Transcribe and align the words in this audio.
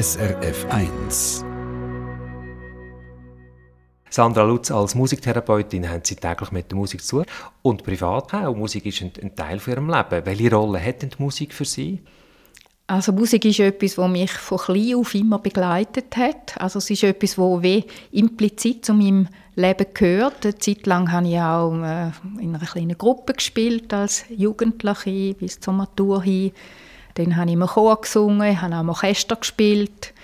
SRF 0.00 0.64
1. 0.70 1.44
Sandra 4.08 4.44
Lutz, 4.44 4.70
als 4.70 4.94
Musiktherapeutin 4.94 5.90
haben 5.90 6.02
Sie 6.04 6.14
täglich 6.14 6.52
mit 6.52 6.70
der 6.70 6.78
Musik 6.78 7.02
zu 7.02 7.24
und 7.62 7.82
privat 7.82 8.32
auch. 8.32 8.54
Musik 8.54 8.86
ist 8.86 9.02
ein, 9.02 9.10
ein 9.20 9.34
Teil 9.34 9.58
von 9.58 9.72
Ihrem 9.72 9.90
Leben. 9.90 10.24
Welche 10.24 10.54
Rolle 10.54 10.80
hat 10.80 11.02
denn 11.02 11.10
die 11.10 11.20
Musik 11.20 11.52
für 11.52 11.64
Sie? 11.64 11.98
Also 12.86 13.12
Musik 13.12 13.44
ist 13.44 13.58
etwas, 13.58 13.98
was 13.98 14.08
mich 14.08 14.30
von 14.30 14.58
klein 14.58 14.94
auf 14.94 15.16
immer 15.16 15.40
begleitet 15.40 16.16
hat. 16.16 16.60
Also 16.60 16.78
es 16.78 16.90
ist 16.90 17.02
etwas, 17.02 17.36
was 17.36 17.62
wie 17.64 17.84
implizit 18.12 18.84
zu 18.84 18.94
meinem 18.94 19.26
Leben 19.56 19.86
gehört. 19.94 20.44
Eine 20.46 20.58
Zeit 20.58 20.86
lang 20.86 21.10
habe 21.10 21.26
ich 21.26 21.40
auch 21.40 21.74
äh, 21.74 22.12
in 22.40 22.54
einer 22.54 22.64
kleinen 22.64 22.96
Gruppe 22.96 23.32
gespielt 23.32 23.92
als 23.92 24.26
Jugendliche 24.28 25.34
bis 25.34 25.58
zur 25.58 25.74
Matur 25.74 26.22
hin. 26.22 26.52
Dann 27.18 27.36
habe 27.36 27.48
ich 27.48 27.54
im 27.54 27.66
Chor 27.66 28.00
gesungen, 28.00 28.60
habe 28.60 28.76
auch 28.76 28.80
im 28.80 28.88
Orchester 28.88 29.36
gespielt. 29.36 30.14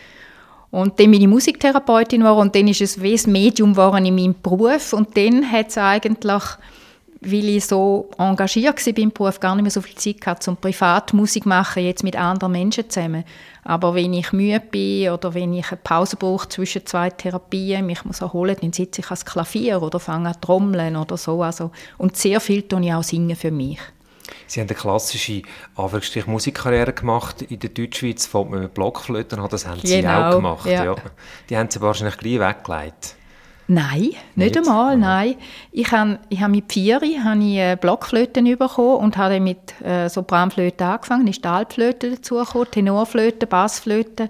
Und 0.71 0.99
dann 0.99 1.13
ich 1.13 1.27
Musiktherapeutin 1.27 2.21
geworden 2.21 2.41
und 2.41 2.55
dann 2.55 2.67
ist 2.69 2.81
es 2.81 3.01
wie 3.01 3.15
ein 3.15 3.33
Medium 3.33 3.73
in 3.77 4.15
meinem 4.15 4.35
Beruf. 4.43 4.93
Und 4.93 5.17
dann 5.17 5.51
hat 5.51 5.69
es 5.69 5.79
eigentlich 5.79 6.43
weil 7.25 7.49
ich 7.49 7.65
so 7.65 8.11
engagiert 8.19 8.87
war 8.87 8.93
beim 8.93 9.11
Beruf, 9.11 9.41
gar 9.41 9.55
nicht 9.55 9.63
mehr 9.63 9.71
so 9.71 9.81
viel 9.81 9.97
Zeit 9.97 10.21
gehabt, 10.21 10.47
um 10.47 10.57
Privatmusik 10.57 11.45
zu 11.45 11.49
machen, 11.49 11.85
jetzt 11.85 12.05
mit 12.05 12.17
anderen 12.17 12.53
Menschen 12.53 12.89
zusammen. 12.89 13.25
Aber 13.63 13.95
wenn 13.95 14.13
ich 14.13 14.33
müde 14.33 14.61
bin 14.61 15.11
oder 15.11 15.33
wenn 15.33 15.55
ich 15.55 15.71
eine 15.71 15.81
Pause 15.83 16.17
brauche 16.17 16.49
zwischen 16.49 16.85
zwei 16.85 17.11
Therapien, 17.11 17.87
mich 17.87 18.05
muss 18.05 18.21
erholen, 18.21 18.57
dann 18.61 18.73
sitze 18.73 19.01
ich 19.01 19.07
ans 19.07 19.25
Klavier 19.25 19.81
oder 19.83 19.99
fange 19.99 20.29
an 20.29 20.41
trommeln 20.41 20.97
oder 20.97 21.17
so. 21.17 21.43
Also, 21.43 21.71
und 21.97 22.17
sehr 22.17 22.41
viel 22.41 22.63
tue 22.63 22.85
ich 22.85 22.93
auch 22.93 23.03
singen 23.03 23.37
für 23.37 23.51
mich. 23.51 23.79
Sie 24.47 24.61
haben 24.61 24.69
eine 24.69 24.77
klassische 24.77 25.43
Musikkarriere 26.27 26.93
gemacht. 26.93 27.43
In 27.43 27.59
der 27.59 27.71
Deutschschweiz 27.71 28.27
fängt 28.27 28.51
man 28.51 28.63
mit 28.63 28.75
Blockflöten 28.75 29.39
an, 29.39 29.49
das 29.49 29.67
haben 29.67 29.81
Sie 29.83 30.01
genau, 30.01 30.29
auch 30.31 30.37
gemacht. 30.37 30.67
Ja. 30.67 30.85
ja. 30.85 30.95
Die 31.49 31.57
haben 31.57 31.71
Sie 31.71 31.81
wahrscheinlich 31.81 32.17
gleich 32.19 32.41
weggelegt. 32.41 33.17
Nein, 33.67 34.01
nicht, 34.01 34.37
nicht 34.37 34.59
einmal, 34.59 34.99
nein. 34.99 35.37
Ich 35.73 35.91
habe 35.91 36.19
ich 36.29 36.41
hab 36.41 36.51
mit 36.51 36.71
vier 36.71 37.01
habe 37.01 37.79
Blockflöten 37.81 38.45
bekommen 38.59 38.97
und 38.99 39.17
habe 39.17 39.41
mit 39.41 39.81
äh, 39.81 40.09
Sopranflöte 40.09 40.85
angefangen, 40.85 41.27
ist 41.27 41.47
Altflöte 41.47 42.11
dazugekommen, 42.11 42.71
Tenorflöte, 42.71 43.47
Bassflöte 43.47 44.29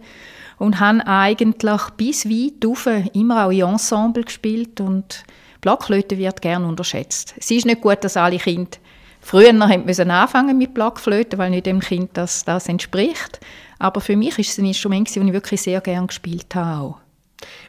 und 0.58 0.78
habe 0.78 1.04
eigentlich 1.06 1.80
bis 1.96 2.28
weit 2.28 2.64
rauf 2.64 2.88
immer 3.12 3.46
auch 3.46 3.50
in 3.50 3.62
Ensemble 3.62 4.22
gespielt 4.22 4.80
und 4.80 5.24
Blockflöte 5.60 6.16
wird 6.16 6.40
gerne 6.40 6.66
unterschätzt. 6.66 7.34
Es 7.36 7.50
ist 7.50 7.66
nicht 7.66 7.80
gut, 7.80 8.04
dass 8.04 8.16
alle 8.16 8.38
Kinder 8.38 8.78
früher 9.24 9.52
müssen 9.52 10.10
anfangen 10.10 10.56
mit 10.56 10.74
Blockflöte, 10.74 11.38
weil 11.38 11.50
nicht 11.50 11.66
dem 11.66 11.80
Kind 11.80 12.10
das, 12.14 12.44
das 12.44 12.68
entspricht. 12.68 13.40
Aber 13.78 14.00
für 14.00 14.16
mich 14.16 14.38
ist 14.38 14.50
es 14.50 14.58
ein 14.58 14.66
Instrument, 14.66 15.08
das 15.08 15.16
ich 15.16 15.32
wirklich 15.32 15.60
sehr 15.60 15.80
gerne 15.80 16.06
gespielt 16.06 16.54
habe. 16.54 16.96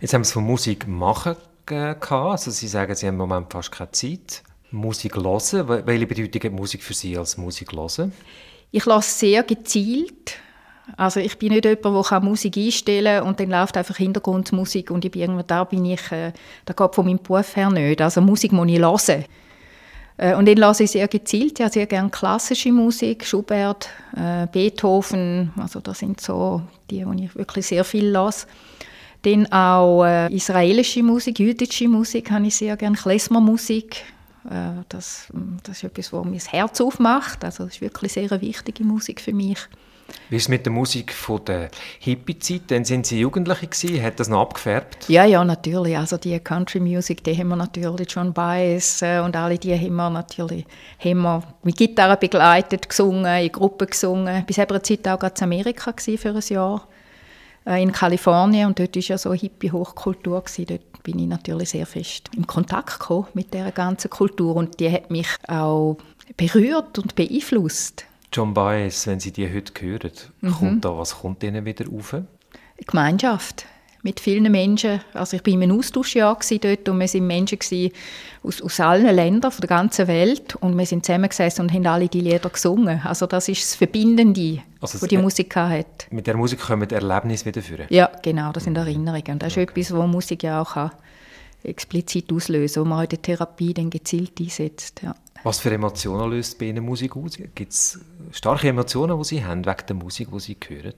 Jetzt 0.01 0.13
haben 0.13 0.23
Sie 0.23 0.33
von 0.33 0.43
Musik 0.43 0.87
machen 0.87 1.35
gehabt. 1.65 2.11
Also 2.11 2.51
Sie 2.51 2.67
sagen, 2.67 2.93
Sie 2.95 3.07
haben 3.07 3.15
im 3.15 3.19
Moment 3.19 3.51
fast 3.51 3.71
keine 3.71 3.91
Zeit. 3.91 4.43
Musik 4.71 5.15
hören. 5.15 5.85
Welche 5.85 6.07
Bedeutung 6.07 6.43
hat 6.43 6.51
Musik 6.51 6.83
für 6.83 6.93
Sie 6.93 7.17
als 7.17 7.37
Musik 7.37 7.71
hören? 7.71 8.11
Ich 8.71 8.85
lasse 8.85 9.19
sehr 9.19 9.43
gezielt. 9.43 10.37
Also 10.97 11.19
ich 11.19 11.37
bin 11.39 11.51
nicht 11.53 11.65
jemand, 11.65 12.11
der 12.11 12.19
Musik 12.19 12.57
einstellen 12.57 13.19
kann 13.19 13.27
und 13.27 13.39
dann 13.39 13.49
läuft 13.49 13.75
einfach 13.75 13.95
Hintergrundmusik 13.95 14.91
und 14.91 15.03
ich 15.03 15.11
bin 15.11 15.21
irgendwo 15.21 15.41
da 15.41 15.63
bin 15.63 15.83
ich, 15.85 16.11
äh, 16.11 16.31
da 16.65 16.73
geht 16.73 16.93
von 16.93 17.05
meinem 17.05 17.17
Beruf 17.17 17.55
her 17.55 17.71
nicht. 17.71 18.01
Also 18.01 18.21
Musik 18.21 18.51
muss 18.51 18.67
ich 18.67 18.79
hören. 18.79 19.25
Äh, 20.17 20.35
und 20.35 20.45
den 20.45 20.57
lasse 20.57 20.83
ich 20.83 20.91
sehr 20.91 21.07
gezielt. 21.07 21.59
Ja, 21.59 21.69
sehr 21.69 21.85
gerne 21.85 22.09
klassische 22.09 22.71
Musik, 22.71 23.25
Schubert, 23.25 23.89
äh, 24.15 24.47
Beethoven. 24.47 25.51
Also 25.57 25.79
das 25.79 25.99
sind 25.99 26.21
so 26.21 26.61
die, 26.89 27.03
die 27.03 27.25
ich 27.25 27.35
wirklich 27.35 27.65
sehr 27.65 27.83
viel 27.83 28.07
lasse. 28.07 28.47
Dann 29.23 29.51
auch 29.51 30.05
äh, 30.05 30.33
israelische 30.33 31.01
Musik, 31.01 31.39
jüdische 31.39 31.87
Musik 31.87 32.29
habe 32.29 32.45
ich 32.45 32.55
sehr 32.55 32.77
gerne, 32.77 32.95
Klezmermusik. 32.95 34.03
Äh, 34.49 34.83
das, 34.89 35.27
das 35.63 35.77
ist 35.77 35.83
etwas, 35.83 36.13
was 36.13 36.25
mir 36.25 36.35
das 36.35 36.51
Herz 36.51 36.79
aufmacht. 36.79 37.43
Also 37.43 37.65
das 37.65 37.75
ist 37.75 37.81
wirklich 37.81 38.13
sehr 38.13 38.31
eine 38.31 38.41
wichtige 38.41 38.83
Musik 38.83 39.19
für 39.19 39.33
mich. 39.33 39.57
Wie 40.29 40.37
ist 40.37 40.43
es 40.43 40.49
mit 40.49 40.65
der 40.65 40.73
Musik 40.73 41.13
von 41.13 41.43
der 41.45 41.69
Hippie-Zeit? 41.99 42.63
Dann 42.67 42.83
sind 42.83 43.05
Sie 43.05 43.19
Jugendliche 43.19 43.67
gewesen. 43.67 44.03
Hat 44.03 44.19
das 44.19 44.27
noch 44.27 44.41
abgefärbt? 44.41 45.07
Ja, 45.07 45.25
ja, 45.25 45.43
natürlich. 45.43 45.97
Also 45.97 46.17
die 46.17 46.39
Country 46.39 46.79
Music, 46.79 47.23
die 47.23 47.37
haben 47.37 47.49
wir 47.49 47.55
natürlich 47.55 48.11
John 48.11 48.33
Baez 48.33 49.01
äh, 49.01 49.19
und 49.19 49.35
alle 49.35 49.57
die 49.57 49.73
haben 49.73 49.95
wir 49.95 50.09
natürlich 50.09 50.65
haben 50.99 51.21
wir 51.21 51.43
mit 51.63 51.77
Gitarre 51.77 52.17
begleitet, 52.17 52.89
gesungen, 52.89 53.43
in 53.43 53.51
Gruppen 53.51 53.87
gesungen. 53.87 54.45
Bis 54.45 54.59
einer 54.59 54.81
Zeit 54.81 55.07
auch 55.07 55.21
in 55.21 55.31
Amerika 55.41 55.93
für 55.97 56.29
ein 56.29 56.41
Jahr 56.49 56.87
äh, 57.65 57.81
in 57.81 57.91
Kalifornien 57.91 58.67
und 58.67 58.79
dort 58.79 58.95
war 58.95 59.03
ja 59.03 59.17
so 59.17 59.33
Hippie-Hochkultur. 59.33 60.43
Dort 60.57 61.03
bin 61.03 61.19
ich 61.19 61.27
natürlich 61.27 61.69
sehr 61.69 61.85
fest 61.85 62.29
in 62.35 62.47
Kontakt 62.47 62.99
mit 63.33 63.53
der 63.53 63.71
ganzen 63.71 64.09
Kultur 64.09 64.55
und 64.55 64.79
die 64.79 64.91
hat 64.91 65.11
mich 65.11 65.27
auch 65.47 65.97
berührt 66.37 66.97
und 66.97 67.15
beeinflusst. 67.15 68.05
John 68.35 68.53
Baez, 68.53 69.07
wenn 69.07 69.21
Sie 69.21 69.31
die 69.31 69.47
heute 69.47 69.71
hören, 69.79 70.11
mhm. 70.41 70.51
kommt 70.51 70.83
da, 70.83 70.97
was 70.97 71.19
kommt 71.19 71.41
Ihnen 71.41 71.63
wieder 71.63 71.85
auf? 71.89 72.17
Gemeinschaft 72.85 73.65
mit 74.03 74.19
vielen 74.19 74.51
Menschen. 74.51 74.99
Also 75.13 75.37
ich 75.37 75.43
bin 75.43 75.61
im 75.61 75.71
Austauschjahr 75.71 76.37
dort 76.61 76.89
und 76.89 76.99
wir 76.99 77.07
waren 77.07 77.27
Menschen 77.27 77.59
aus, 78.43 78.61
aus 78.61 78.79
allen 78.81 79.15
Ländern 79.15 79.51
von 79.53 79.61
der 79.61 79.69
ganzen 79.69 80.09
Welt 80.09 80.57
und 80.57 80.77
wir 80.77 80.85
sind 80.85 81.05
zusammengesessen 81.05 81.61
und 81.63 81.73
haben 81.73 81.87
alle 81.87 82.09
die 82.09 82.19
Lieder 82.19 82.49
gesungen. 82.49 82.99
Also 83.05 83.25
das 83.25 83.47
ist 83.47 83.61
das 83.61 83.75
Verbindende, 83.75 84.61
also 84.81 85.01
was 85.01 85.07
die 85.07 85.17
Musik 85.17 85.55
hat. 85.55 86.07
Mit 86.11 86.27
der 86.27 86.35
Musik 86.35 86.59
kommen 86.59 86.89
Erlebnisse 86.89 87.45
wieder 87.45 87.61
führen. 87.61 87.85
Ja, 87.89 88.11
genau, 88.21 88.51
das 88.51 88.65
sind 88.65 88.75
Erinnerungen. 88.75 89.31
Und 89.31 89.43
das 89.43 89.53
ist 89.55 89.57
okay. 89.57 89.79
etwas, 89.79 89.97
was 89.97 90.07
Musik 90.07 90.43
ja 90.43 90.61
auch 90.61 90.73
kann 90.73 90.91
explizit 91.65 92.31
auslösen, 92.31 92.83
wo 92.83 92.87
man 92.87 93.03
in 93.03 93.09
der 93.09 93.21
Therapie 93.21 93.73
dann 93.73 93.89
gezielt 93.89 94.39
einsetzt. 94.39 95.01
Ja. 95.03 95.15
Was 95.43 95.59
für 95.59 95.71
Emotionen 95.71 96.31
löst 96.31 96.57
bei 96.57 96.65
Ihnen 96.65 96.83
Musik 96.83 97.15
aus? 97.15 97.37
Gibt 97.37 97.71
es 97.71 97.99
starke 98.31 98.67
Emotionen, 98.67 99.17
die 99.17 99.25
Sie 99.25 99.45
haben 99.45 99.65
wegen 99.65 99.85
der 99.87 99.95
Musik, 99.95 100.29
die 100.31 100.39
Sie 100.39 100.57
hören? 100.67 100.93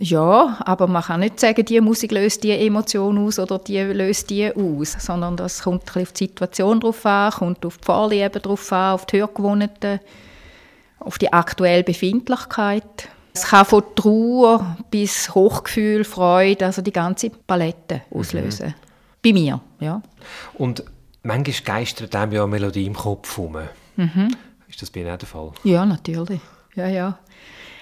Ja, 0.00 0.58
aber 0.64 0.86
man 0.86 1.02
kann 1.02 1.20
nicht 1.20 1.40
sagen, 1.40 1.64
die 1.64 1.80
Musik 1.80 2.12
löst 2.12 2.44
die 2.44 2.52
Emotion 2.52 3.18
aus 3.18 3.40
oder 3.40 3.58
die 3.58 3.80
löst 3.80 4.30
die 4.30 4.54
aus, 4.54 4.92
sondern 5.00 5.36
das 5.36 5.62
kommt 5.62 5.96
auf 5.96 6.12
die 6.12 6.26
Situation 6.26 6.78
drauf 6.78 7.04
an, 7.04 7.32
kommt 7.32 7.66
auf 7.66 7.78
die 7.78 7.84
Vorlieben 7.84 8.40
drauf 8.40 8.72
an, 8.72 8.94
auf 8.94 9.06
die 9.06 9.18
Hörgewohnheiten, 9.18 9.98
auf 11.00 11.18
die 11.18 11.32
aktuelle 11.32 11.82
Befindlichkeit. 11.82 13.08
Es 13.34 13.46
kann 13.46 13.66
von 13.66 13.82
Trauer 13.96 14.76
bis 14.90 15.34
Hochgefühl, 15.34 16.04
Freude, 16.04 16.66
also 16.66 16.80
die 16.82 16.92
ganze 16.92 17.30
Palette 17.30 18.02
auslösen. 18.10 18.68
Mhm. 18.68 18.87
Bei 19.22 19.32
mir, 19.32 19.60
ja. 19.80 20.02
Und 20.54 20.84
manchmal 21.22 21.78
geistert 21.78 22.14
einem 22.14 22.32
ja 22.32 22.42
eine 22.42 22.50
Melodie 22.50 22.86
im 22.86 22.94
Kopf 22.94 23.36
herum. 23.36 23.58
Mhm. 23.96 24.36
Ist 24.68 24.82
das 24.82 24.90
bei 24.90 25.00
Ihnen 25.00 25.10
auch 25.10 25.18
der 25.18 25.28
Fall? 25.28 25.52
Ja, 25.64 25.84
natürlich. 25.84 26.40
Ja, 26.74 26.86
ja. 26.86 27.18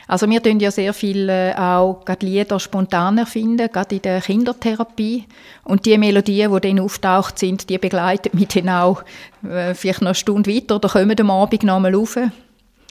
Also 0.09 0.31
wir 0.31 0.41
tun 0.41 0.61
ja 0.61 0.71
sehr 0.71 0.95
viel 0.95 1.29
äh, 1.29 1.53
auch 1.57 2.05
Lieder 2.21 2.61
spontan 2.61 3.19
erfinden, 3.19 3.69
gerade 3.73 3.97
in 3.97 4.03
der 4.03 4.21
Kindertherapie. 4.21 5.25
Und 5.65 5.85
die 5.85 5.99
Melodien, 5.99 6.53
die 6.53 6.61
dann 6.61 6.81
auftaucht 6.81 7.39
sind, 7.41 7.69
die 7.69 7.79
begleiten 7.79 8.37
mich 8.39 8.49
dann 8.49 8.69
auch 8.69 9.03
äh, 9.43 9.75
vielleicht 9.75 10.03
noch 10.03 10.09
eine 10.09 10.15
Stunde 10.15 10.55
weiter 10.55 10.77
oder 10.77 10.89
kommen 10.89 11.19
am 11.19 11.31
Abend 11.31 11.65
noch 11.65 11.75
nochmal 11.75 11.95
rauf. 11.95 12.17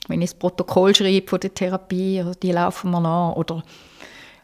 Wenn 0.07 0.21
ich 0.21 0.31
das 0.31 0.39
Protokoll 0.39 0.93
schreibe 0.93 1.27
von 1.27 1.39
der 1.39 1.53
Therapie, 1.53 2.19
also 2.19 2.33
die 2.33 2.51
laufen 2.51 2.91
mir 2.91 2.99
nach. 2.99 3.35
Oder 3.37 3.63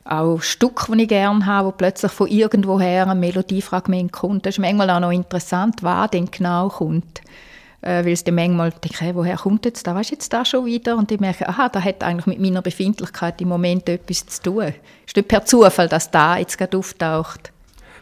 auch 0.04 0.42
Stücke, 0.42 0.96
die 0.96 1.04
ich 1.04 1.10
gerne 1.10 1.46
habe, 1.46 1.68
wo 1.68 1.72
plötzlich 1.72 2.12
von 2.12 2.28
irgendwoher 2.28 3.08
ein 3.08 3.20
Melodiefragment 3.20 4.12
kommt. 4.12 4.46
Das 4.46 4.56
ist 4.56 4.60
manchmal 4.60 4.90
auch 4.90 5.00
noch 5.00 5.12
interessant, 5.12 5.84
was 5.84 6.10
denn 6.12 6.30
genau 6.32 6.70
kommt 6.70 7.22
äh, 7.82 8.06
weil 8.06 8.14
es 8.14 8.24
dann 8.24 8.36
manchmal 8.36 8.72
denke, 8.72 9.04
hey, 9.04 9.16
woher 9.16 9.38
kommt 9.38 9.66
jetzt 9.66 9.86
da, 9.86 9.96
weißt 9.96 10.12
jetzt 10.12 10.32
da 10.32 10.46
schon 10.46 10.66
wieder? 10.66 10.98
Und 10.98 11.12
ich 11.12 11.20
merke, 11.20 11.48
aha, 11.48 11.70
da 11.70 11.82
hat 11.82 12.04
eigentlich 12.04 12.28
mit 12.28 12.40
meiner 12.40 12.62
Befindlichkeit 12.62 13.42
im 13.42 13.50
Moment 13.50 13.90
etwas 13.90 14.26
zu 14.26 14.44
tun. 14.44 14.64
Es 14.64 14.74
ist 15.08 15.16
nicht 15.16 15.28
per 15.28 15.46
Zufall, 15.46 15.90
dass 15.90 16.12
da 16.12 16.38
jetzt 16.38 16.58
gerade 16.58 16.78
auftaucht. 16.78 17.52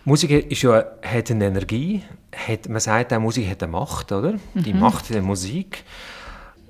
Musik 0.06 0.31
ist 0.31 0.62
ja, 0.62 0.84
hat 1.01 1.31
eine 1.31 1.46
Energie, 1.46 2.04
hat, 2.36 2.68
man 2.69 2.80
sagt 2.80 3.13
auch, 3.13 3.19
Musik 3.19 3.50
hat 3.50 3.63
eine 3.63 3.72
Macht, 3.72 4.12
oder? 4.12 4.34
Mhm. 4.54 4.63
Die 4.63 4.74
Macht 4.74 5.10
der 5.10 5.22
Musik. 5.22 5.84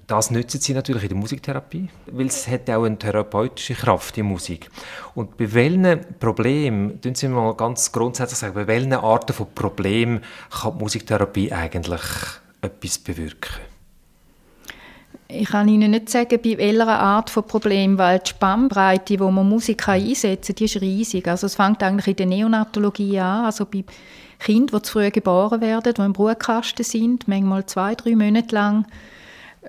Das 0.09 0.31
nützen 0.31 0.59
sie 0.59 0.73
natürlich 0.73 1.03
in 1.03 1.09
der 1.09 1.17
Musiktherapie, 1.19 1.87
weil 2.11 2.25
es 2.25 2.47
hat 2.47 2.67
auch 2.71 2.83
eine 2.83 2.97
therapeutische 2.97 3.75
Kraft, 3.75 4.15
die 4.15 4.23
Musik. 4.23 4.67
Und 5.13 5.37
bei 5.37 5.53
welchen 5.53 5.99
Problemen, 6.19 6.99
tun 6.99 7.13
Sie 7.13 7.27
mal 7.27 7.53
ganz 7.53 7.91
grundsätzlich 7.91 8.39
sagen, 8.39 8.55
bei 8.55 8.65
welchen 8.65 8.93
Arten 8.93 9.33
von 9.33 9.53
Problemen 9.53 10.21
kann 10.49 10.73
die 10.73 10.79
Musiktherapie 10.83 11.53
eigentlich 11.53 12.01
etwas 12.59 12.97
bewirken? 12.97 13.61
Ich 15.27 15.49
kann 15.49 15.67
Ihnen 15.67 15.91
nicht 15.91 16.09
sagen, 16.09 16.39
bei 16.43 16.57
welcher 16.57 16.87
Art 16.87 17.29
von 17.29 17.43
Problem, 17.45 17.99
weil 17.99 18.17
die 18.17 18.31
Spannbreite, 18.31 19.19
wo 19.19 19.29
man 19.29 19.47
Musik 19.47 19.87
einsetzen 19.87 20.55
kann, 20.55 20.55
die 20.55 20.65
ist 20.65 20.81
riesig. 20.81 21.27
Also 21.27 21.45
es 21.45 21.53
fängt 21.53 21.83
eigentlich 21.83 22.07
in 22.07 22.15
der 22.15 22.25
Neonatologie 22.25 23.19
an, 23.19 23.45
also 23.45 23.63
bei 23.63 23.83
Kindern, 24.39 24.79
die 24.79 24.81
zu 24.81 24.93
früh 24.93 25.11
geboren 25.11 25.61
werden, 25.61 25.93
die 25.93 26.01
im 26.01 26.13
Brutkasten 26.13 26.83
sind, 26.83 27.27
manchmal 27.27 27.67
zwei, 27.67 27.93
drei 27.93 28.15
Monate 28.15 28.55
lang. 28.55 28.87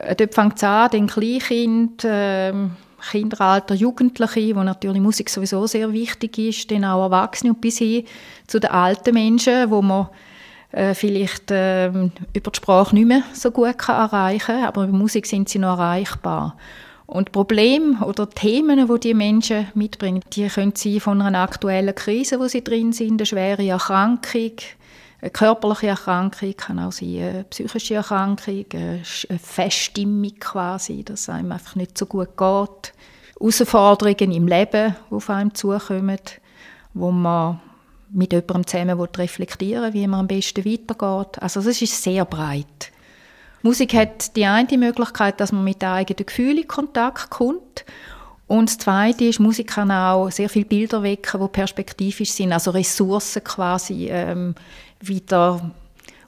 Äh, 0.00 0.16
dort 0.16 0.34
fängt 0.34 0.56
es 0.56 0.64
an, 0.64 0.90
den 0.90 1.06
Kleinkind, 1.06 2.04
äh, 2.04 2.52
Kinderalter, 3.10 3.74
Jugendliche, 3.74 4.54
wo 4.54 4.62
natürlich 4.62 5.00
Musik 5.00 5.30
sowieso 5.30 5.66
sehr 5.66 5.92
wichtig 5.92 6.38
ist, 6.38 6.70
dann 6.70 6.84
auch 6.84 7.04
Erwachsene 7.04 7.52
und 7.52 7.60
bis 7.60 7.78
hin 7.78 8.04
zu 8.46 8.58
den 8.58 8.70
alten 8.70 9.14
Menschen, 9.14 9.70
wo 9.70 9.80
man 9.80 10.08
äh, 10.72 10.94
vielleicht 10.94 11.50
äh, 11.50 11.88
über 11.88 12.50
die 12.50 12.56
Sprache 12.56 12.94
nicht 12.94 13.06
mehr 13.06 13.22
so 13.32 13.50
gut 13.50 13.78
kann 13.78 14.08
erreichen 14.08 14.46
kann, 14.46 14.64
aber 14.64 14.84
über 14.84 14.96
Musik 14.96 15.26
sind 15.26 15.48
sie 15.48 15.58
noch 15.58 15.78
erreichbar. 15.78 16.56
Und 17.06 17.32
Probleme 17.32 18.04
oder 18.04 18.30
Themen, 18.30 18.86
die 18.86 19.00
die 19.00 19.14
Menschen 19.14 19.66
mitbringen, 19.74 20.22
die 20.32 20.46
können 20.46 20.76
sein 20.76 21.00
von 21.00 21.20
einer 21.20 21.40
aktuellen 21.40 21.94
Krise, 21.94 22.38
wo 22.38 22.46
sie 22.46 22.62
drin 22.62 22.92
sind, 22.92 23.20
eine 23.20 23.26
schwere 23.26 23.66
Erkrankung, 23.66 24.52
eine 25.20 25.30
körperliche 25.30 25.88
Erkrankung, 25.88 26.56
kann 26.56 26.78
auch 26.78 26.92
sein 26.92 27.18
eine 27.18 27.44
psychische 27.44 27.94
Erkrankung, 27.94 28.64
eine 28.72 29.02
Feststimmung 29.04 30.34
quasi, 30.40 31.04
dass 31.04 31.20
es 31.20 31.28
einem 31.28 31.52
einfach 31.52 31.76
nicht 31.76 31.98
so 31.98 32.06
gut 32.06 32.36
geht. 32.36 32.92
Herausforderungen 33.38 34.32
im 34.32 34.46
Leben, 34.46 34.96
die 35.10 35.14
auf 35.14 35.30
einem 35.30 35.54
zukommen, 35.54 36.18
wo 36.94 37.10
man 37.10 37.60
mit 38.12 38.32
jemandem 38.32 38.66
zusammen 38.66 39.00
reflektieren 39.00 39.94
will, 39.94 40.00
wie 40.02 40.06
man 40.06 40.20
am 40.20 40.26
besten 40.26 40.64
weitergeht. 40.64 41.40
Also 41.40 41.60
das 41.62 41.80
ist 41.80 42.02
sehr 42.02 42.24
breit. 42.24 42.90
Musik 43.62 43.94
hat 43.94 44.36
die 44.36 44.46
eine 44.46 44.78
Möglichkeit, 44.78 45.40
dass 45.40 45.52
man 45.52 45.64
mit 45.64 45.84
eigenen 45.84 46.26
Gefühlen 46.26 46.58
in 46.58 46.68
Kontakt 46.68 47.30
kommt. 47.30 47.84
Und 48.46 48.68
das 48.68 48.78
Zweite 48.78 49.26
ist, 49.26 49.38
Musik 49.38 49.68
kann 49.68 49.92
auch 49.92 50.28
sehr 50.30 50.48
viele 50.48 50.64
Bilder 50.64 51.02
wecken, 51.02 51.40
die 51.40 51.48
perspektivisch 51.48 52.32
sind, 52.32 52.52
also 52.52 52.72
Ressourcen 52.72 53.44
quasi 53.44 54.08
ähm, 54.10 54.54
wieder 55.00 55.70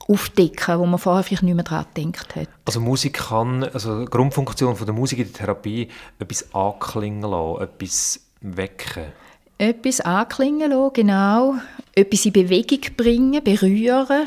aufdecken, 0.08 0.78
wo 0.80 0.86
man 0.86 0.98
vorher 0.98 1.22
vielleicht 1.22 1.44
nicht 1.44 1.54
mehr 1.54 1.64
daran 1.64 1.86
gedacht 1.94 2.34
hat. 2.34 2.48
Also 2.64 2.80
Musik 2.80 3.14
kann, 3.14 3.64
also 3.64 4.00
die 4.00 4.10
Grundfunktion 4.10 4.74
von 4.74 4.86
der 4.86 4.94
Musik 4.94 5.20
in 5.20 5.24
der 5.26 5.32
Therapie, 5.32 5.88
etwas 6.18 6.52
anklingen 6.54 7.22
lassen, 7.22 7.62
etwas 7.62 8.20
wecken. 8.40 9.12
Etwas 9.58 10.00
anklingen 10.00 10.70
lassen, 10.70 10.92
genau. 10.94 11.54
Etwas 11.94 12.26
in 12.26 12.32
Bewegung 12.32 12.80
bringen, 12.96 13.44
berühren, 13.44 14.26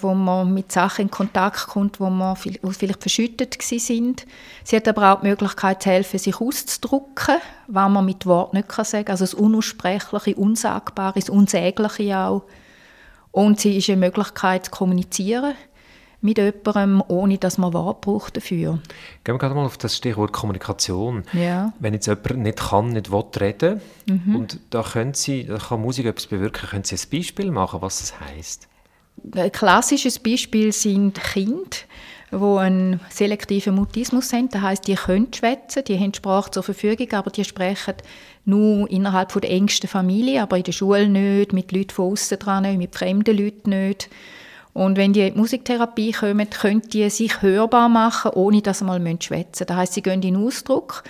wo 0.00 0.14
man 0.14 0.52
mit 0.52 0.72
Sachen 0.72 1.02
in 1.02 1.10
Kontakt 1.10 1.68
kommt, 1.68 2.00
wo 2.00 2.10
man 2.10 2.34
vielleicht 2.36 3.00
verschüttet 3.00 3.56
sind. 3.62 4.26
Sie 4.64 4.74
hat 4.74 4.88
aber 4.88 5.12
auch 5.12 5.20
die 5.20 5.28
Möglichkeit 5.28 5.82
zu 5.82 5.90
helfen, 5.90 6.18
sich 6.18 6.40
auszudrücken, 6.40 7.36
was 7.68 7.90
man 7.90 8.04
mit 8.04 8.26
Wort 8.26 8.52
nicht 8.52 8.72
sagen 8.72 9.04
kann. 9.04 9.12
Also 9.12 9.24
das 9.24 9.34
Unaussprechliche, 9.34 10.34
Unsagbare, 10.34 11.20
das 11.20 11.30
Unsägliche 11.30 12.18
auch. 12.18 12.42
Und 13.38 13.60
sie 13.60 13.76
ist 13.76 13.88
eine 13.88 13.98
Möglichkeit 13.98 14.64
zu 14.64 14.72
kommunizieren 14.72 15.54
mit 16.20 16.38
jemandem, 16.38 17.00
ohne 17.06 17.38
dass 17.38 17.56
man 17.56 17.72
Wort 17.72 18.00
braucht 18.00 18.36
dafür. 18.36 18.80
Gehen 19.22 19.34
wir 19.36 19.38
gerade 19.38 19.54
mal 19.54 19.64
auf 19.64 19.78
das 19.78 19.96
Stichwort 19.96 20.32
Kommunikation. 20.32 21.22
Ja. 21.32 21.72
Wenn 21.78 21.94
jetzt 21.94 22.08
jemand 22.08 22.38
nicht 22.38 22.58
kann, 22.58 22.88
nicht 22.88 23.12
will 23.12 23.22
reden 23.40 23.80
mhm. 24.06 24.34
und 24.34 24.58
da, 24.70 24.82
können 24.82 25.14
sie, 25.14 25.44
da 25.44 25.56
kann 25.56 25.80
Musik 25.80 26.06
etwas 26.06 26.26
bewirken, 26.26 26.68
können 26.68 26.82
Sie 26.82 26.96
ein 26.96 27.10
Beispiel 27.12 27.52
machen, 27.52 27.80
was 27.80 28.00
das 28.00 28.18
heißt? 28.18 28.66
Ein 29.36 29.52
klassisches 29.52 30.18
Beispiel 30.18 30.72
sind 30.72 31.22
Kinder, 31.22 31.76
die 32.30 32.36
einen 32.36 33.00
selektiven 33.10 33.74
Mutismus 33.74 34.32
haben. 34.32 34.48
Das 34.50 34.62
heißt, 34.62 34.86
die 34.86 34.94
können 34.94 35.32
schwätzen, 35.32 35.84
die 35.84 35.98
haben 35.98 36.14
Sprache 36.14 36.50
zur 36.50 36.62
Verfügung, 36.62 37.12
aber 37.12 37.30
die 37.30 37.44
sprechen 37.44 37.94
nur 38.44 38.90
innerhalb 38.90 39.32
der 39.32 39.50
engsten 39.50 39.88
Familie, 39.88 40.42
aber 40.42 40.56
in 40.56 40.64
der 40.64 40.72
Schule 40.72 41.08
nicht, 41.08 41.52
mit 41.52 41.72
Leuten 41.72 41.90
von 41.90 42.12
außen 42.12 42.38
dran 42.38 42.62
nicht, 42.62 42.78
mit 42.78 42.94
fremden 42.94 43.36
Leuten 43.36 43.70
nicht. 43.70 44.08
Und 44.74 44.96
wenn 44.96 45.12
die 45.12 45.26
in 45.26 45.34
die 45.34 45.38
Musiktherapie 45.40 46.12
kommen, 46.12 46.48
können 46.50 46.82
die 46.82 47.08
sich 47.10 47.42
hörbar 47.42 47.88
machen, 47.88 48.30
ohne 48.34 48.62
dass 48.62 48.78
sie 48.78 48.84
mal 48.84 49.00
schwätzen 49.00 49.64
müssen. 49.64 49.66
Das 49.66 49.76
heißt, 49.76 49.94
sie 49.94 50.02
gehen 50.02 50.22
in 50.22 50.36
Ausdruck, 50.36 51.02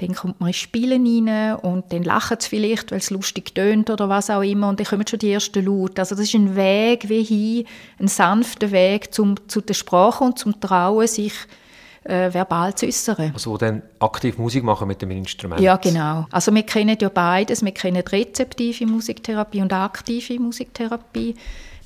dann 0.00 0.14
kommt 0.14 0.40
man 0.40 0.48
ins 0.48 0.56
Spielen 0.56 1.28
rein 1.28 1.56
und 1.56 1.92
dann 1.92 2.02
lachen 2.02 2.38
sie 2.40 2.48
vielleicht, 2.48 2.90
weil 2.90 2.98
es 2.98 3.10
lustig 3.10 3.54
tönt 3.54 3.90
oder 3.90 4.08
was 4.08 4.30
auch 4.30 4.42
immer 4.42 4.68
und 4.68 4.80
dann 4.80 4.86
kommen 4.86 5.06
schon 5.06 5.18
die 5.18 5.32
ersten 5.32 5.64
Laute. 5.64 6.00
Also 6.00 6.14
das 6.14 6.24
ist 6.24 6.34
ein 6.34 6.56
Weg 6.56 7.08
wie 7.08 7.22
hin, 7.22 7.66
ein 7.98 8.08
sanfter 8.08 8.70
Weg 8.70 9.12
zum, 9.12 9.36
zu 9.48 9.60
der 9.60 9.74
Sprache 9.74 10.24
und 10.24 10.38
zum 10.38 10.58
Trauen, 10.58 11.06
sich 11.06 11.34
äh, 12.04 12.32
verbal 12.32 12.74
zu 12.74 12.86
äußern. 12.86 13.32
Also 13.34 13.58
dann 13.58 13.82
aktiv 13.98 14.38
Musik 14.38 14.64
machen 14.64 14.88
mit 14.88 15.02
dem 15.02 15.10
Instrument? 15.10 15.60
Ja, 15.60 15.76
genau. 15.76 16.26
Also 16.30 16.54
wir 16.54 16.62
kennen 16.62 16.96
ja 16.98 17.10
beides. 17.10 17.62
Wir 17.62 17.72
kennen 17.72 18.02
rezeptive 18.02 18.86
Musiktherapie 18.86 19.60
und 19.60 19.72
aktive 19.72 20.38
Musiktherapie. 20.40 21.34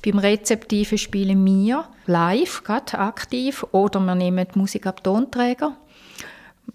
Beim 0.05 0.19
Rezeptiven 0.19 0.97
spielen 0.97 1.43
wir 1.45 1.85
live, 2.05 2.63
gerade 2.63 2.99
aktiv, 2.99 3.65
oder 3.71 3.99
wir 3.99 4.15
nehmen 4.15 4.45
die 4.53 4.59
Musik 4.59 4.85
ab 4.85 5.03
Tonträger 5.03 5.75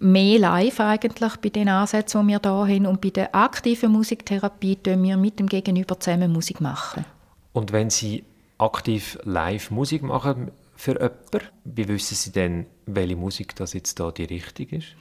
mehr 0.01 0.39
live 0.39 0.79
eigentlich 0.79 1.37
bei 1.37 1.49
den 1.49 1.69
Ansätzen, 1.69 2.27
die 2.27 2.33
wir 2.33 2.39
hier 2.41 2.51
haben. 2.51 2.85
Und 2.85 3.01
bei 3.01 3.09
der 3.09 3.33
aktiven 3.35 3.91
Musiktherapie 3.91 4.75
tun 4.75 5.03
wir 5.03 5.17
mit 5.17 5.39
dem 5.39 5.47
Gegenüber 5.47 5.99
zusammen 5.99 6.31
Musik 6.31 6.59
machen. 6.59 7.05
Und 7.53 7.71
wenn 7.71 7.89
Sie 7.89 8.23
aktiv 8.57 9.17
live 9.23 9.71
Musik 9.71 10.03
machen 10.03 10.51
für 10.75 10.93
jemanden, 10.93 11.47
wie 11.65 11.87
wissen 11.87 12.15
Sie 12.15 12.31
denn, 12.31 12.65
welche 12.85 13.15
Musik 13.15 13.55
das 13.55 13.73
jetzt 13.73 13.99
da 13.99 14.11
die 14.11 14.25
richtige 14.25 14.77
ist? 14.77 14.95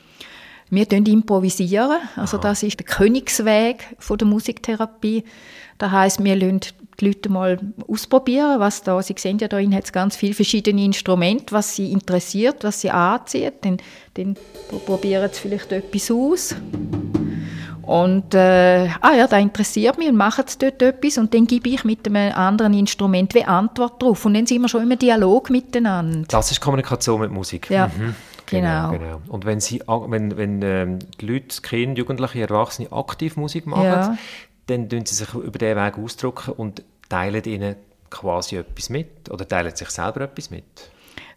Wir 0.71 0.91
improvisieren. 0.91 1.99
Also 2.17 2.39
Aha. 2.39 2.49
das 2.49 2.63
ist 2.63 2.79
der 2.79 2.87
Königsweg 2.87 3.97
von 3.99 4.19
der 4.19 4.29
Musiktherapie. 4.29 5.25
Das 5.79 5.91
heißt, 5.91 6.25
wir 6.25 6.37
lassen 6.37 6.61
die 7.01 7.07
Leute 7.07 7.29
mal 7.29 7.59
ausprobieren, 7.89 8.61
was 8.61 8.83
da, 8.83 9.01
Sie 9.03 9.15
sehen 9.19 9.39
ja, 9.39 9.49
da 9.49 9.59
hat 9.59 9.85
es 9.85 9.93
ganz 9.93 10.17
viele 10.17 10.35
verschiedene 10.35 10.85
Instrumente, 10.85 11.53
was 11.53 11.75
sie 11.75 11.91
interessiert, 11.91 12.63
was 12.63 12.83
sie 12.83 12.91
anzieht. 12.91 13.55
Dann, 13.63 13.79
dann 14.15 14.37
probieren 14.87 15.31
sie 15.33 15.41
vielleicht 15.41 15.73
etwas 15.73 16.11
aus. 16.11 16.55
Und 17.83 18.35
äh, 18.35 18.89
ah 19.01 19.15
ja, 19.17 19.27
da 19.27 19.39
interessiert 19.39 19.99
mich 19.99 20.09
und 20.09 20.17
machen 20.17 20.45
sie 20.47 20.59
dort 20.59 20.81
etwas 20.81 21.19
und 21.19 21.35
dann 21.35 21.49
gebe 21.49 21.71
ich 21.71 21.83
mit 21.85 22.07
einem 22.07 22.33
anderen 22.35 22.73
Instrument 22.73 23.35
wie 23.35 23.43
Antwort 23.43 24.01
drauf 24.01 24.25
und 24.25 24.35
dann 24.35 24.47
sind 24.47 24.63
wir 24.63 24.69
schon 24.69 24.89
im 24.89 24.97
Dialog 24.97 25.51
miteinander. 25.51 26.25
Das 26.29 26.53
ist 26.53 26.61
Kommunikation 26.61 27.21
mit 27.21 27.33
Musik. 27.33 27.69
Ja. 27.69 27.89
Mhm. 27.89 28.15
Genau. 28.50 28.91
genau. 28.91 29.05
genau. 29.05 29.23
Und 29.29 29.44
wenn, 29.44 29.61
sie, 29.61 29.82
wenn, 29.87 30.37
wenn 30.37 30.62
ähm, 30.62 30.99
die 31.20 31.26
Leute, 31.26 31.61
Kinder, 31.62 31.99
Jugendliche, 31.99 32.41
Erwachsene 32.43 32.93
aktiv 32.93 33.37
Musik 33.37 33.67
machen, 33.67 33.85
ja. 33.85 34.19
dann 34.67 34.88
tun 34.88 35.06
sie 35.06 35.14
sich 35.14 35.32
über 35.35 35.58
diesen 35.58 35.76
Weg 35.76 35.99
ausdrücken 35.99 36.52
und 36.52 36.82
teilen 37.08 37.44
ihnen 37.44 37.76
quasi 38.11 38.56
etwas 38.56 38.91
mit 38.91 39.31
oder 39.31 39.47
teilen 39.47 39.75
sich 39.75 39.91
selber 39.91 40.23
etwas 40.23 40.50
mit. 40.50 40.64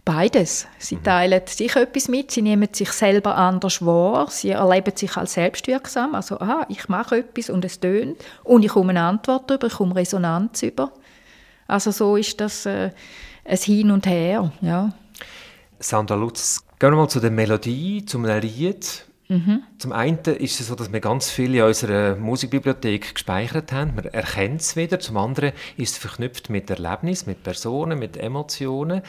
Beides. 0.06 0.68
Sie 0.80 0.98
mhm. 0.98 1.04
teilen 1.04 1.42
sich 1.46 1.76
etwas 1.76 2.10
mit, 2.10 2.32
sie 2.32 2.42
nehmen 2.42 2.68
sich 2.74 2.92
selber 2.92 3.38
anders 3.38 3.86
wahr, 3.86 4.28
sie 4.30 4.50
erleben 4.50 4.98
sich 4.98 5.16
als 5.16 5.34
selbstwirksam. 5.34 6.14
Also, 6.14 6.40
aha, 6.42 6.66
ich 6.68 6.90
mache 6.90 7.20
etwas 7.20 7.50
und 7.50 7.64
es 7.64 7.80
tönt 7.80 8.18
und 8.44 8.66
ich 8.66 8.72
komme 8.72 8.90
eine 8.90 9.04
Antwort 9.04 9.50
über, 9.50 9.68
ich 9.68 9.74
komme 9.74 9.96
Resonanz 9.96 10.62
über. 10.64 10.92
Also 11.68 11.92
so 11.92 12.18
ist 12.18 12.42
das 12.42 12.66
äh, 12.66 12.92
ein 13.46 13.58
Hin 13.58 13.92
und 13.92 14.06
Her. 14.06 14.52
Ja. 14.62 14.92
Sandra 15.84 16.16
Lutz, 16.16 16.64
gehen 16.80 16.92
wir 16.92 16.98
mal 16.98 17.10
zu 17.10 17.20
der 17.20 17.32
Melodie, 17.32 18.06
zu 18.06 18.18
einem 18.18 18.42
Lied. 18.42 19.06
Mhm. 19.28 19.64
Zum 19.78 19.92
einen 19.92 20.20
ist 20.20 20.60
es 20.60 20.68
so, 20.68 20.76
dass 20.76 20.92
wir 20.92 21.00
ganz 21.00 21.30
viel 21.30 21.56
in 21.56 21.64
unserer 21.64 22.16
Musikbibliothek 22.16 23.14
gespeichert 23.16 23.72
haben. 23.72 23.96
Man 23.96 24.06
erkennt 24.06 24.62
es 24.62 24.76
wieder. 24.76 25.00
Zum 25.00 25.18
anderen 25.18 25.54
ist 25.78 25.94
es 25.94 25.98
verknüpft 25.98 26.50
mit 26.50 26.70
Erlebnissen, 26.70 27.30
mit 27.30 27.44
Personen, 27.44 28.00
mit 28.00 28.18
Emotionen. 28.18 29.02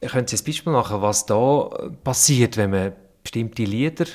Können 0.00 0.26
Sie 0.26 0.36
ein 0.36 0.44
Beispiel 0.44 0.72
machen, 0.72 1.02
was 1.02 1.26
da 1.26 1.70
passiert, 2.02 2.56
wenn 2.56 2.70
man 2.70 2.92
bestimmte 3.22 3.64
Lieder 3.64 4.06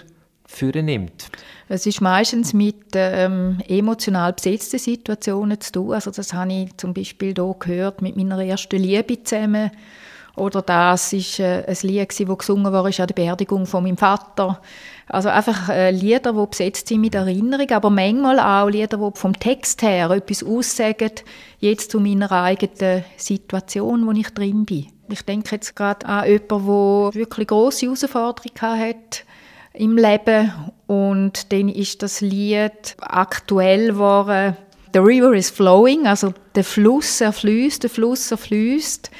führen 0.45 0.85
nimmt? 0.85 1.29
Es 1.67 1.85
ist 1.85 2.01
meistens 2.01 2.53
mit 2.53 2.93
ähm, 2.93 3.61
emotional 3.67 4.33
besetzten 4.33 4.79
Situationen 4.79 5.59
zu 5.59 5.71
tun. 5.71 5.93
Also 5.93 6.11
das 6.11 6.33
habe 6.33 6.53
ich 6.53 6.77
zum 6.77 6.93
Beispiel 6.93 7.33
hier 7.35 7.55
gehört 7.59 8.01
mit 8.01 8.15
meiner 8.17 8.43
ersten 8.43 8.77
Liebe 8.77 9.23
zusammen. 9.23 9.71
Oder 10.39 10.61
das 10.61 11.11
ist 11.11 11.39
äh, 11.39 11.65
ein 11.67 11.77
Lied, 11.81 12.09
das 12.09 12.37
gesungen 12.37 12.71
wurde 12.71 13.01
an 13.01 13.07
der 13.07 13.13
Beerdigung 13.13 13.65
von 13.65 13.83
meinem 13.83 13.97
Vater. 13.97 14.61
Also 15.07 15.27
einfach 15.27 15.67
äh, 15.69 15.91
Lieder, 15.91 16.33
die 16.33 16.47
besetzt 16.49 16.87
sind 16.87 17.01
mit 17.01 17.15
Erinnerung, 17.15 17.69
aber 17.71 17.89
manchmal 17.89 18.39
auch 18.39 18.69
Lieder, 18.69 18.97
die 18.97 19.19
vom 19.19 19.37
Text 19.37 19.81
her 19.81 20.09
etwas 20.11 20.43
aussagen, 20.43 21.11
jetzt 21.59 21.91
zu 21.91 21.99
meiner 21.99 22.31
eigenen 22.31 23.03
Situation, 23.17 24.07
wo 24.07 24.11
ich 24.11 24.29
drin 24.29 24.63
bin. 24.65 24.87
Ich 25.09 25.23
denke 25.23 25.55
jetzt 25.55 25.75
gerade 25.75 26.05
an 26.05 26.25
jemanden, 26.25 26.65
der 26.67 27.13
wirklich 27.15 27.47
grosse 27.47 27.87
Herausforderungen 27.87 28.79
hat 28.79 29.25
im 29.73 29.97
Leben 29.97 30.53
und 30.87 31.51
dann 31.51 31.67
ist 31.67 32.01
das 32.01 32.21
Lied 32.21 32.95
aktuell 33.01 33.87
geworden, 33.87 34.55
«The 34.93 34.99
river 34.99 35.33
is 35.33 35.49
flowing», 35.49 36.07
also 36.07 36.33
der 36.55 36.63
Fluss 36.63 37.21
erfließt, 37.21 37.83
der 37.83 37.89
Fluss 37.89 38.31
erfließt 38.31 39.11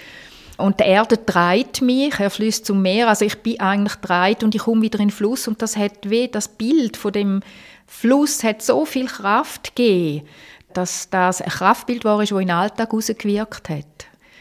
und 0.59 0.79
die 0.79 0.83
Erde 0.83 1.17
dreht 1.17 1.81
mich, 1.81 2.19
er 2.19 2.29
fließt 2.29 2.65
zum 2.65 2.81
Meer, 2.81 3.07
also 3.07 3.25
ich 3.25 3.37
bin 3.39 3.59
eigentlich 3.59 3.95
dreht 3.95 4.43
und 4.43 4.53
ich 4.53 4.61
komme 4.61 4.81
wieder 4.81 4.99
in 4.99 5.07
den 5.07 5.13
Fluss 5.13 5.47
und 5.47 5.61
das 5.61 5.77
hat 5.77 6.09
wie 6.09 6.27
das 6.27 6.47
Bild 6.47 6.97
von 6.97 7.13
dem 7.13 7.41
Fluss 7.87 8.43
hat 8.43 8.61
so 8.61 8.85
viel 8.85 9.07
Kraft 9.07 9.75
gegeben, 9.75 10.27
dass 10.73 11.09
das 11.09 11.41
ein 11.41 11.49
Kraftbild 11.49 12.05
war, 12.05 12.19
das 12.19 12.31
in 12.31 12.37
den 12.37 12.51
Alltag 12.51 12.91
herausgewirkt 12.91 13.69
hat. 13.69 13.85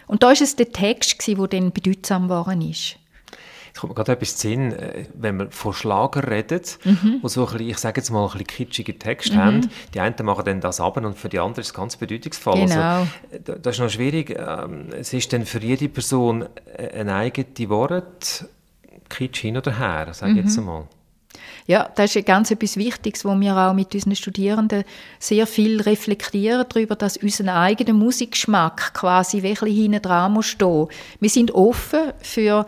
Und 0.07 0.23
da 0.23 0.29
war 0.29 0.33
es 0.35 0.57
der 0.57 0.71
Text, 0.71 1.27
der 1.27 1.47
dann 1.47 1.73
bedeutsam 1.73 2.29
geworden 2.29 2.63
ist. 2.63 2.98
Kommt 3.79 3.91
mir 3.91 3.95
gerade 3.95 4.13
etwas 4.13 4.37
zu 4.37 4.49
Sinn, 4.49 4.73
äh, 4.73 5.07
wenn 5.15 5.37
man 5.37 5.51
von 5.51 5.73
Schlager 5.73 6.29
redet, 6.29 6.79
mhm. 6.85 7.19
wo 7.23 7.29
so 7.29 7.47
ein 7.47 7.53
bisschen, 7.53 7.69
ich 7.71 7.79
sage 7.79 8.01
jetzt 8.01 8.11
mal, 8.11 8.25
ein 8.25 8.33
bisschen 8.33 8.47
kitschige 8.47 8.99
Texte 8.99 9.35
mhm. 9.35 9.39
haben. 9.39 9.71
Die 9.95 10.01
einen 10.01 10.15
machen 10.23 10.45
dann 10.45 10.61
das 10.61 10.81
ab 10.81 10.97
und 10.97 11.17
für 11.17 11.29
die 11.29 11.39
anderen 11.39 11.61
ist 11.61 11.69
es 11.69 11.75
ganz 11.75 11.97
bedeutungsvoll. 11.97 12.61
Also, 12.61 12.75
genau. 12.75 13.07
Also, 13.33 13.61
das 13.61 13.77
ist 13.77 13.81
noch 13.81 13.91
schwierig. 13.91 14.31
Ähm, 14.31 14.89
es 14.99 15.13
ist 15.13 15.33
dann 15.33 15.45
für 15.47 15.61
jede 15.61 15.89
Person 15.89 16.47
ein 16.77 17.09
eigenes 17.09 17.69
Wort, 17.69 18.47
Kitsch 19.09 19.41
hin 19.41 19.57
oder 19.57 19.79
her, 19.79 20.13
sage 20.13 20.33
ich 20.33 20.39
mhm. 20.39 20.45
jetzt 20.45 20.59
einmal. 20.59 20.89
Ja, 21.69 21.91
das 21.95 22.17
ist 22.17 22.25
ganz 22.25 22.51
etwas 22.51 22.79
Wichtiges, 22.79 23.27
wo 23.27 23.39
wir 23.39 23.55
auch 23.55 23.75
mit 23.75 23.95
unseren 23.95 24.17
Studierenden 24.17 24.85
sehr 25.19 25.47
viel 25.47 25.83
reflektieren 25.83 26.65
darüber, 26.67 26.97
dass 26.97 27.19
unser 27.19 27.55
eigener 27.55 27.93
Musikgeschmack 27.93 28.95
quasi 28.95 29.43
wirklich 29.43 29.77
hinten 29.77 30.01
dran 30.01 30.33
muss 30.33 30.47
stehen. 30.47 30.89
Wir 31.21 31.29
sind 31.29 31.51
offen 31.51 32.13
für 32.23 32.65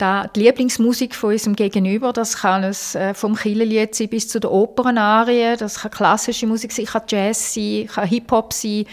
die 0.00 0.40
Lieblingsmusik 0.40 1.14
von 1.14 1.32
unserem 1.32 1.56
Gegenüber, 1.56 2.12
das 2.12 2.38
kann 2.38 2.64
es 2.64 2.94
äh, 2.94 3.14
vom 3.14 3.34
Killerlied 3.34 3.94
sein 3.94 4.08
bis 4.08 4.28
zu 4.28 4.40
der 4.40 4.52
Opernarie, 4.52 5.56
das 5.56 5.80
kann 5.80 5.90
klassische 5.90 6.46
Musik 6.46 6.72
sein, 6.72 6.84
kann 6.84 7.02
Jazz 7.08 7.54
sein, 7.54 7.86
kann 7.86 8.06
Hip-Hop 8.06 8.52
sein. 8.52 8.84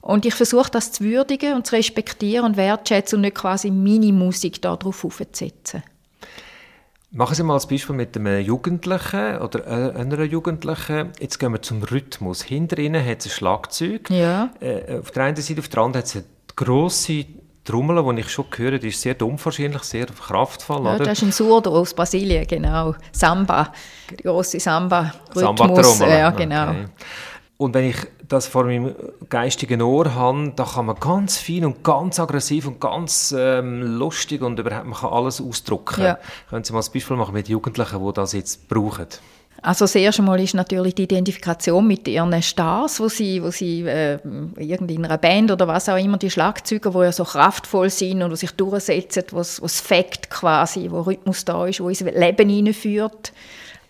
Und 0.00 0.26
ich 0.26 0.34
versuche 0.34 0.70
das 0.70 0.92
zu 0.92 1.04
würdigen 1.04 1.54
und 1.54 1.66
zu 1.66 1.76
respektieren 1.76 2.46
und 2.46 2.56
wertschätzen 2.56 3.16
und 3.16 3.22
nicht 3.22 3.36
quasi 3.36 3.70
meine 3.70 4.12
Musik 4.12 4.60
darauf 4.62 5.04
aufzusetzen. 5.04 5.82
Machen 7.12 7.34
Sie 7.34 7.42
mal 7.42 7.54
als 7.54 7.66
Beispiel 7.66 7.96
mit 7.96 8.16
einem 8.16 8.40
Jugendlichen 8.40 9.38
oder 9.38 9.66
einer 9.66 10.22
Jugendlichen. 10.22 11.10
Jetzt 11.18 11.38
gehen 11.38 11.52
wir 11.52 11.60
zum 11.60 11.82
Rhythmus. 11.82 12.42
Hinter 12.42 12.78
Ihnen 12.78 13.04
hat 13.04 13.20
es 13.20 13.26
ein 13.26 13.30
Schlagzeug. 13.30 14.08
Ja. 14.10 14.50
Äh, 14.60 14.98
auf 14.98 15.10
der 15.10 15.24
einen 15.24 15.36
Seite, 15.36 15.60
auf 15.60 15.68
der 15.68 15.82
anderen 15.82 16.02
hat 16.02 16.06
es 16.06 16.16
eine 16.16 16.24
grosse 16.54 17.26
Trommel, 17.70 18.14
die 18.14 18.20
ich 18.20 18.30
schon 18.30 18.46
höre, 18.56 18.78
die 18.78 18.88
ist 18.88 19.00
sehr 19.00 19.14
dumpf 19.14 19.44
wahrscheinlich, 19.44 19.82
sehr 19.82 20.06
kraftvoll. 20.06 20.84
Ja, 20.84 20.96
oder? 20.96 21.04
das 21.04 21.18
ist 21.18 21.22
ein 21.22 21.32
Surdo 21.32 21.70
aus 21.70 21.94
Brasilien, 21.94 22.46
genau. 22.46 22.94
Samba, 23.12 23.72
die 24.10 24.22
grosse 24.22 24.58
Samba-Rhythmus. 24.58 25.42
Samba-Trommel. 25.58 26.08
Ja, 26.08 26.30
genau. 26.30 26.70
Okay. 26.70 26.86
Und 27.56 27.74
wenn 27.74 27.90
ich 27.90 27.96
das 28.26 28.46
vor 28.46 28.64
meinem 28.64 28.94
geistigen 29.28 29.82
Ohr 29.82 30.14
habe, 30.14 30.52
da 30.56 30.64
kann 30.64 30.86
man 30.86 30.96
ganz 30.98 31.36
fein 31.36 31.64
und 31.66 31.84
ganz 31.84 32.18
aggressiv 32.18 32.66
und 32.66 32.80
ganz 32.80 33.34
ähm, 33.36 33.98
lustig 33.98 34.40
und 34.40 34.58
überhaupt 34.58 34.86
man 34.86 34.98
kann 34.98 35.12
alles 35.12 35.40
ausdrücken. 35.40 36.02
Ja. 36.02 36.18
Können 36.48 36.64
Sie 36.64 36.72
mal 36.72 36.80
ein 36.80 36.92
Beispiel 36.92 37.16
machen 37.16 37.34
mit 37.34 37.48
Jugendlichen, 37.48 38.02
die 38.02 38.12
das 38.14 38.32
jetzt 38.32 38.68
brauchen? 38.68 39.08
Also 39.62 39.84
das 39.84 39.94
erste 39.94 40.22
Mal 40.22 40.40
ist 40.40 40.54
natürlich 40.54 40.94
die 40.94 41.02
Identifikation 41.02 41.86
mit 41.86 42.08
ihren 42.08 42.42
Stars, 42.42 42.98
wo 42.98 43.08
sie, 43.08 43.42
wo 43.42 43.50
sie 43.50 43.82
äh, 43.82 44.18
in 44.56 45.04
einer 45.04 45.18
Band 45.18 45.50
oder 45.50 45.68
was 45.68 45.88
auch 45.88 45.98
immer, 45.98 46.16
die 46.16 46.30
Schlagzeuger, 46.30 46.90
die 46.90 46.98
ja 46.98 47.12
so 47.12 47.24
kraftvoll 47.24 47.90
sind 47.90 48.22
und 48.22 48.30
die 48.30 48.36
sich 48.36 48.52
durchsetzen, 48.52 49.24
wo 49.32 49.40
es 49.40 49.80
Fakt 49.80 50.30
quasi, 50.30 50.90
wo 50.90 51.02
Rhythmus 51.02 51.44
da 51.44 51.66
ist, 51.66 51.80
wo 51.80 51.88
ins 51.88 52.00
Leben 52.00 52.48
hineinführt 52.48 53.32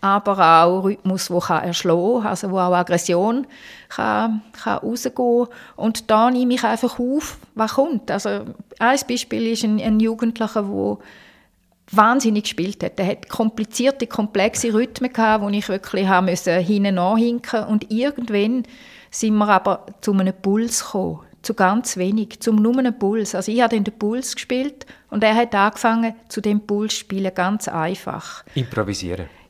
aber 0.01 0.63
auch 0.63 0.83
Rhythmus, 0.83 1.27
der 1.27 1.39
kann 1.39 1.63
erschlagen 1.63 2.25
also 2.25 2.49
wo 2.49 2.57
auch 2.57 2.73
Aggression 2.73 3.45
kann, 3.87 4.41
kann 4.61 4.79
rausgehen 4.79 5.47
Und 5.75 6.09
da 6.09 6.31
nehme 6.31 6.55
ich 6.55 6.63
einfach 6.63 6.99
auf, 6.99 7.37
was 7.53 7.75
kommt. 7.75 8.09
Also 8.09 8.29
ein 8.79 8.99
Beispiel 9.07 9.47
ist 9.47 9.63
ein, 9.63 9.79
ein 9.79 9.99
Jugendlicher, 9.99 10.63
der 10.63 10.97
wahnsinnig 11.91 12.43
gespielt 12.43 12.83
hat. 12.83 12.99
Er 12.99 13.07
hat 13.07 13.29
komplizierte, 13.29 14.07
komplexe 14.07 14.73
Rhythmen 14.73 15.11
gehabt, 15.11 15.43
wo 15.43 15.49
ich 15.49 15.67
wirklich 15.69 16.07
haben 16.07 16.27
müssen 16.27 16.59
hinten 16.59 16.95
nachhinken 16.95 17.65
und 17.65 17.91
irgendwann 17.91 18.63
sind 19.09 19.35
wir 19.35 19.49
aber 19.49 19.85
zu 19.99 20.13
einem 20.13 20.33
Puls 20.33 20.83
gekommen, 20.85 21.19
zu 21.41 21.53
ganz 21.53 21.97
wenig, 21.97 22.39
zum 22.39 22.55
nur 22.55 22.77
einem 22.77 22.97
Puls. 22.97 23.35
Also 23.35 23.51
ich 23.51 23.61
habe 23.61 23.79
den 23.79 23.83
Puls 23.83 24.35
gespielt 24.35 24.85
und 25.09 25.23
er 25.23 25.35
hat 25.35 25.53
angefangen 25.53 26.15
zu 26.29 26.39
dem 26.39 26.61
Puls 26.61 26.93
zu 26.93 26.99
spielen, 27.01 27.33
ganz 27.35 27.67
einfach. 27.67 28.43
Improvisieren 28.55 29.40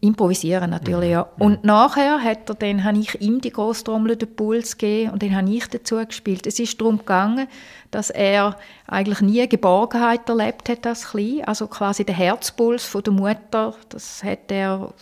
improvisieren 0.00 0.70
natürlich, 0.70 1.10
ja. 1.10 1.28
Mhm. 1.36 1.42
Und 1.42 1.64
nachher 1.64 2.22
hat 2.22 2.48
er 2.48 2.54
dann, 2.54 2.84
habe 2.84 2.98
ich 2.98 3.20
ihm 3.20 3.40
die 3.40 3.50
Grosstrommel 3.50 4.16
den 4.16 4.34
Puls 4.34 4.78
gegeben 4.78 5.12
und 5.12 5.22
dann 5.22 5.34
habe 5.36 5.50
ich 5.50 5.66
dazu 5.68 5.96
gespielt. 6.04 6.46
Es 6.46 6.58
ist 6.58 6.80
darum 6.80 6.98
gegangen, 6.98 7.48
dass 7.90 8.10
er 8.10 8.56
eigentlich 8.86 9.20
nie 9.20 9.48
Geborgenheit 9.48 10.28
erlebt 10.28 10.68
hat 10.68 10.86
als 10.86 11.10
Klein. 11.10 11.42
Also 11.44 11.66
quasi 11.66 12.04
der 12.04 12.14
Herzpuls 12.14 12.84
von 12.84 13.02
der 13.02 13.12
Mutter, 13.12 13.74
das 13.88 14.22
hat 14.22 14.50
er 14.50 14.92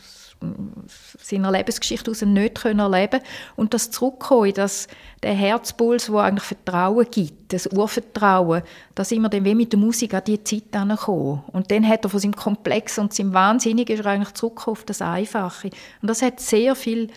seiner 1.20 1.50
Lebensgeschichte 1.50 2.10
aus 2.10 2.22
nicht 2.22 2.62
können 2.62 2.80
erleben 2.80 3.20
und 3.56 3.74
das 3.74 3.90
Zurückkommen, 3.90 4.52
dass 4.54 4.88
der 5.22 5.34
Herzpuls, 5.34 6.10
wo 6.10 6.18
eigentlich 6.18 6.44
Vertrauen 6.44 7.06
gibt, 7.10 7.52
das 7.52 7.66
Urvertrauen, 7.66 8.62
da 8.94 9.04
sind 9.04 9.22
wir 9.22 9.28
dann 9.28 9.44
wie 9.44 9.54
mit 9.54 9.72
der 9.72 9.80
Musik 9.80 10.14
an 10.14 10.22
die 10.26 10.42
Zeit 10.42 10.72
gekommen. 10.72 11.42
Und 11.52 11.70
dann 11.70 11.86
hat 11.86 12.04
er 12.04 12.10
von 12.10 12.20
seinem 12.20 12.36
Komplex 12.36 12.98
und 12.98 13.14
seinem 13.14 13.32
Wahnsinnigen 13.32 14.04
eigentlich 14.04 14.34
zurückgekommen 14.34 14.76
auf 14.76 14.84
das 14.84 15.02
Einfache. 15.02 15.70
Und 16.02 16.08
das 16.08 16.22
hat 16.22 16.40
sehr 16.40 16.74
viel 16.74 17.10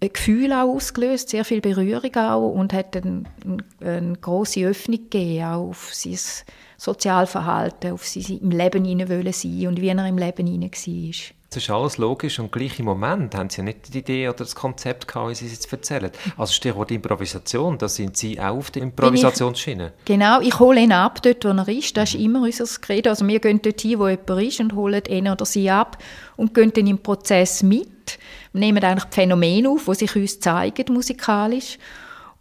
äh, 0.00 0.08
Gefühl 0.08 0.52
auch 0.52 0.74
ausgelöst, 0.74 1.30
sehr 1.30 1.44
viel 1.44 1.60
Berührung 1.60 2.14
auch 2.16 2.50
und 2.50 2.72
hat 2.72 2.96
eine, 2.96 3.24
eine 3.80 4.14
große 4.14 4.64
Öffnung 4.64 4.98
gegeben 4.98 5.44
auch 5.44 5.68
auf 5.70 5.94
sein 5.94 6.18
Sozialverhalten, 6.76 7.92
auf 7.92 8.06
sein 8.06 8.38
im 8.38 8.50
Leben 8.50 8.84
hinein 8.84 9.32
sein 9.32 9.66
und 9.68 9.80
wie 9.80 9.88
er 9.88 10.06
im 10.06 10.18
Leben 10.18 10.46
hinein 10.46 10.70
war. 10.70 11.34
Das 11.54 11.62
ist 11.62 11.70
alles 11.70 11.98
logisch 11.98 12.40
und 12.40 12.50
gleich 12.50 12.80
im 12.80 12.86
Moment 12.86 13.36
haben 13.36 13.48
Sie 13.48 13.58
ja 13.58 13.62
nicht 13.62 13.94
die 13.94 13.98
Idee 13.98 14.26
oder 14.26 14.38
das 14.38 14.56
Konzept 14.56 15.06
gehabt, 15.06 15.30
wie 15.30 15.34
Sie 15.36 15.46
es 15.46 15.52
jetzt 15.52 15.72
erzählen. 15.72 16.10
Also 16.36 16.52
Stichwort 16.52 16.90
Improvisation, 16.90 17.78
da 17.78 17.86
sind 17.86 18.16
Sie 18.16 18.40
auch 18.40 18.56
auf 18.56 18.72
der 18.72 18.82
Improvisationsschiene. 18.82 19.92
Ich, 20.00 20.04
genau, 20.04 20.40
ich 20.40 20.58
hole 20.58 20.80
ihn 20.80 20.90
ab 20.90 21.22
dort, 21.22 21.44
wo 21.44 21.50
er 21.50 21.68
ist. 21.68 21.96
Das 21.96 22.12
ist 22.12 22.20
immer 22.20 22.42
unser 22.42 22.64
Credo. 22.80 23.10
Also 23.10 23.24
wir 23.28 23.38
gehen 23.38 23.62
dort 23.62 23.80
hin, 23.80 24.00
wo 24.00 24.08
jemand 24.08 24.42
ist 24.42 24.58
und 24.58 24.74
holen 24.74 25.02
ihn 25.06 25.28
oder 25.28 25.44
sie 25.46 25.70
ab 25.70 25.96
und 26.34 26.54
gehen 26.54 26.72
dann 26.74 26.88
im 26.88 26.98
Prozess 26.98 27.62
mit. 27.62 28.18
Wir 28.52 28.58
nehmen 28.58 28.82
eigentlich 28.82 29.04
die 29.04 29.14
Phänomene 29.14 29.68
auf, 29.68 29.84
die 29.84 29.94
sich 29.94 30.16
uns 30.16 30.40
zeigen, 30.40 30.92
musikalisch. 30.92 31.78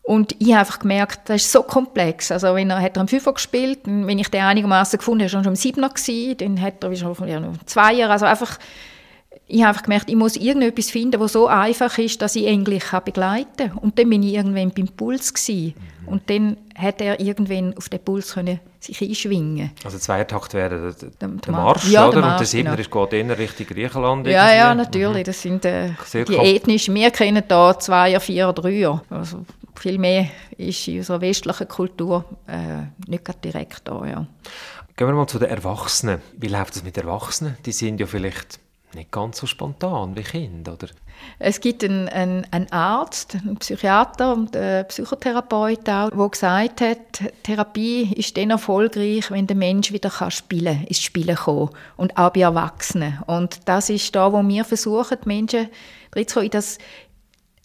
Und 0.02 0.36
ich 0.40 0.50
habe 0.50 0.62
einfach 0.62 0.80
gemerkt, 0.80 1.30
das 1.30 1.44
ist 1.44 1.52
so 1.52 1.62
komplex. 1.62 2.32
Also 2.32 2.56
wenn 2.56 2.72
er 2.72 2.82
hat 2.82 2.98
er 2.98 3.02
am 3.02 3.08
Fünfer 3.08 3.34
gespielt, 3.34 3.82
wenn 3.86 4.18
ich 4.18 4.30
den 4.30 4.42
einigermaßen 4.42 4.98
gefunden 4.98 5.24
habe, 5.24 5.34
war 5.34 5.40
er 5.40 5.44
schon 5.44 5.50
am 5.52 5.56
Siebner 5.56 5.90
gewesen, 5.90 6.38
dann 6.38 6.60
hat 6.60 6.84
er 6.84 6.96
schon 6.96 7.28
ja, 7.28 7.42
Zweier, 7.68 8.10
also 8.10 8.26
einfach 8.26 8.58
ich 9.54 9.62
habe 9.62 9.70
einfach 9.70 9.84
gemerkt, 9.84 10.10
ich 10.10 10.16
muss 10.16 10.36
irgendetwas 10.36 10.90
finden, 10.90 11.22
das 11.22 11.34
so 11.34 11.48
einfach 11.48 11.96
ist, 12.00 12.22
dass 12.24 12.36
ich 12.36 12.48
Englisch 12.48 12.90
begleiten 13.06 13.70
kann. 13.70 13.78
Und 13.78 14.00
dann 14.00 14.10
bin 14.10 14.24
ich 14.24 14.34
irgendwann 14.34 14.72
beim 14.72 14.88
Puls 14.88 15.32
gewesen. 15.32 15.76
Mhm. 16.02 16.08
Und 16.08 16.30
dann 16.30 16.58
hat 16.76 17.02
er 17.02 17.20
irgendwann 17.20 17.78
auf 17.78 17.88
den 17.88 18.00
Puls 18.00 18.34
können 18.34 18.60
sich 18.80 19.00
einschwingen. 19.02 19.70
Also 19.86 20.00
Zweiertakt 20.00 20.56
wäre 20.56 20.94
der, 21.00 21.10
der, 21.10 21.28
der 21.30 21.52
Marsch, 21.52 21.88
ja, 21.88 22.08
oder? 22.08 22.14
Der 22.14 22.22
Marsch, 22.22 22.34
und 22.34 22.40
der 22.40 22.48
Siebner 22.48 22.76
genau. 22.76 23.06
geht 23.06 23.14
eher 23.14 23.38
Richtung 23.38 23.68
Griechenland. 23.68 24.28
Ja, 24.28 24.46
irgendwie. 24.46 24.58
ja, 24.58 24.76
natürlich. 24.76 25.22
Mhm. 25.22 25.24
Das 25.24 25.42
sind 25.42 25.66
äh, 25.66 25.90
die 26.14 26.36
ethnischen. 26.36 26.96
Wir 26.96 27.12
kennen 27.12 27.44
da 27.48 27.78
Zweier, 27.78 28.20
Vierer, 28.20 28.54
Dreier. 28.54 29.04
Also 29.12 29.46
viel 29.76 30.00
mehr 30.00 30.30
ist 30.58 30.88
in 30.88 30.98
unserer 30.98 31.22
westlichen 31.22 31.68
Kultur 31.68 32.26
äh, 32.48 32.88
nicht 33.08 33.44
direkt 33.44 33.82
da, 33.88 34.04
ja. 34.06 34.26
Gehen 34.96 35.08
wir 35.08 35.14
mal 35.14 35.28
zu 35.28 35.40
den 35.40 35.50
Erwachsenen. 35.50 36.22
Wie 36.38 36.48
läuft 36.48 36.76
es 36.76 36.84
mit 36.84 36.98
Erwachsenen? 36.98 37.58
Die 37.66 37.72
sind 37.72 38.00
ja 38.00 38.06
vielleicht 38.06 38.60
nicht 38.96 39.12
ganz 39.12 39.38
so 39.38 39.48
spontan 39.48 40.16
wie 40.16 40.24
Kinder, 40.24 40.74
oder? 40.74 40.88
Es 41.40 41.62
gibt 41.62 41.84
einen, 41.84 42.10
einen, 42.10 42.46
einen 42.52 42.72
Arzt, 42.72 43.36
einen 43.36 43.58
Psychiater 43.58 44.34
und 44.34 44.56
einen 44.56 44.88
Psychotherapeut 44.88 45.88
auch, 45.90 46.10
der 46.10 46.30
gesagt 46.30 46.82
hat, 46.82 47.24
Therapie 47.44 48.14
ist 48.16 48.36
dann 48.36 48.50
erfolgreich, 48.50 49.32
wenn 49.32 49.48
der 49.48 49.56
Mensch 49.56 49.92
wieder 49.92 50.12
spielen 50.30 50.78
kann, 50.78 50.88
ins 50.88 51.02
Spielen 51.02 51.36
kommen 51.36 51.70
und 51.98 52.18
auch 52.18 52.32
bei 52.32 52.42
Erwachsenen. 52.42 53.20
Und 53.28 53.60
das 53.66 53.90
ist 53.90 54.16
da, 54.16 54.32
wo 54.34 54.42
wir 54.42 54.66
versuchen, 54.66 55.18
die 55.24 55.28
Menschen 55.28 55.70
in 56.16 56.50
das 56.50 56.78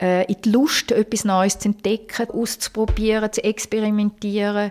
äh, 0.00 0.24
in 0.32 0.40
die 0.42 0.50
Lust, 0.50 0.92
etwas 0.92 1.24
Neues 1.24 1.58
zu 1.58 1.68
entdecken, 1.68 2.30
auszuprobieren, 2.30 3.32
zu 3.32 3.42
experimentieren, 3.42 4.70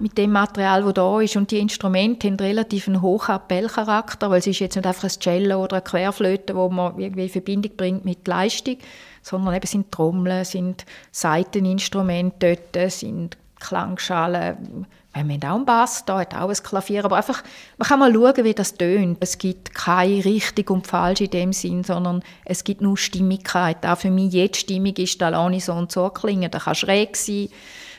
mit 0.00 0.16
dem 0.18 0.32
Material, 0.32 0.82
das 0.82 0.94
da 0.94 1.20
ist. 1.20 1.36
Und 1.36 1.50
die 1.50 1.58
Instrumente 1.58 2.28
haben 2.28 2.36
relativ 2.36 2.88
einen 2.88 3.02
hohen 3.02 3.34
Appellcharakter, 3.34 4.30
weil 4.30 4.38
es 4.38 4.46
ist 4.46 4.60
jetzt 4.60 4.76
nicht 4.76 4.86
einfach 4.86 5.04
ein 5.04 5.20
Cello 5.20 5.62
oder 5.62 5.76
eine 5.76 5.82
Querflöte, 5.82 6.54
wo 6.54 6.68
man 6.68 6.98
irgendwie 6.98 7.24
in 7.24 7.28
Verbindung 7.28 7.72
bringt 7.76 8.04
mit 8.04 8.26
Leistung, 8.26 8.76
sondern 9.22 9.54
eben 9.54 9.66
sind 9.66 9.92
Trommeln, 9.92 10.44
sind 10.44 10.84
Saiteninstrumente 11.10 12.58
dort, 12.72 12.92
sind 12.92 13.36
Klangschalen. 13.60 14.86
Wir 15.14 15.22
haben 15.22 15.42
auch 15.42 15.56
einen 15.56 15.64
Bass, 15.64 16.04
da 16.04 16.20
hat 16.20 16.34
auch 16.34 16.48
ein 16.48 16.54
Klavier, 16.54 17.04
aber 17.04 17.16
einfach, 17.16 17.42
man 17.76 17.88
kann 17.88 17.98
mal 17.98 18.12
schauen, 18.12 18.44
wie 18.44 18.54
das 18.54 18.74
tönt. 18.74 19.18
Es 19.20 19.38
gibt 19.38 19.74
keine 19.74 20.24
richtig 20.24 20.70
und 20.70 20.86
falsch 20.86 21.22
in 21.22 21.30
dem 21.30 21.52
Sinn, 21.52 21.82
sondern 21.82 22.22
es 22.44 22.62
gibt 22.62 22.82
nur 22.82 22.96
Stimmigkeit. 22.96 23.84
Auch 23.84 23.98
für 23.98 24.10
mich, 24.10 24.32
jede 24.32 24.56
Stimmung 24.56 24.94
ist, 24.94 25.20
da 25.20 25.50
ich 25.50 25.64
so 25.64 25.72
und 25.72 25.90
so 25.90 26.08
klingen. 26.10 26.50
Das 26.50 26.64
kann 26.64 26.76
schräg 26.76 27.16
sein, 27.16 27.48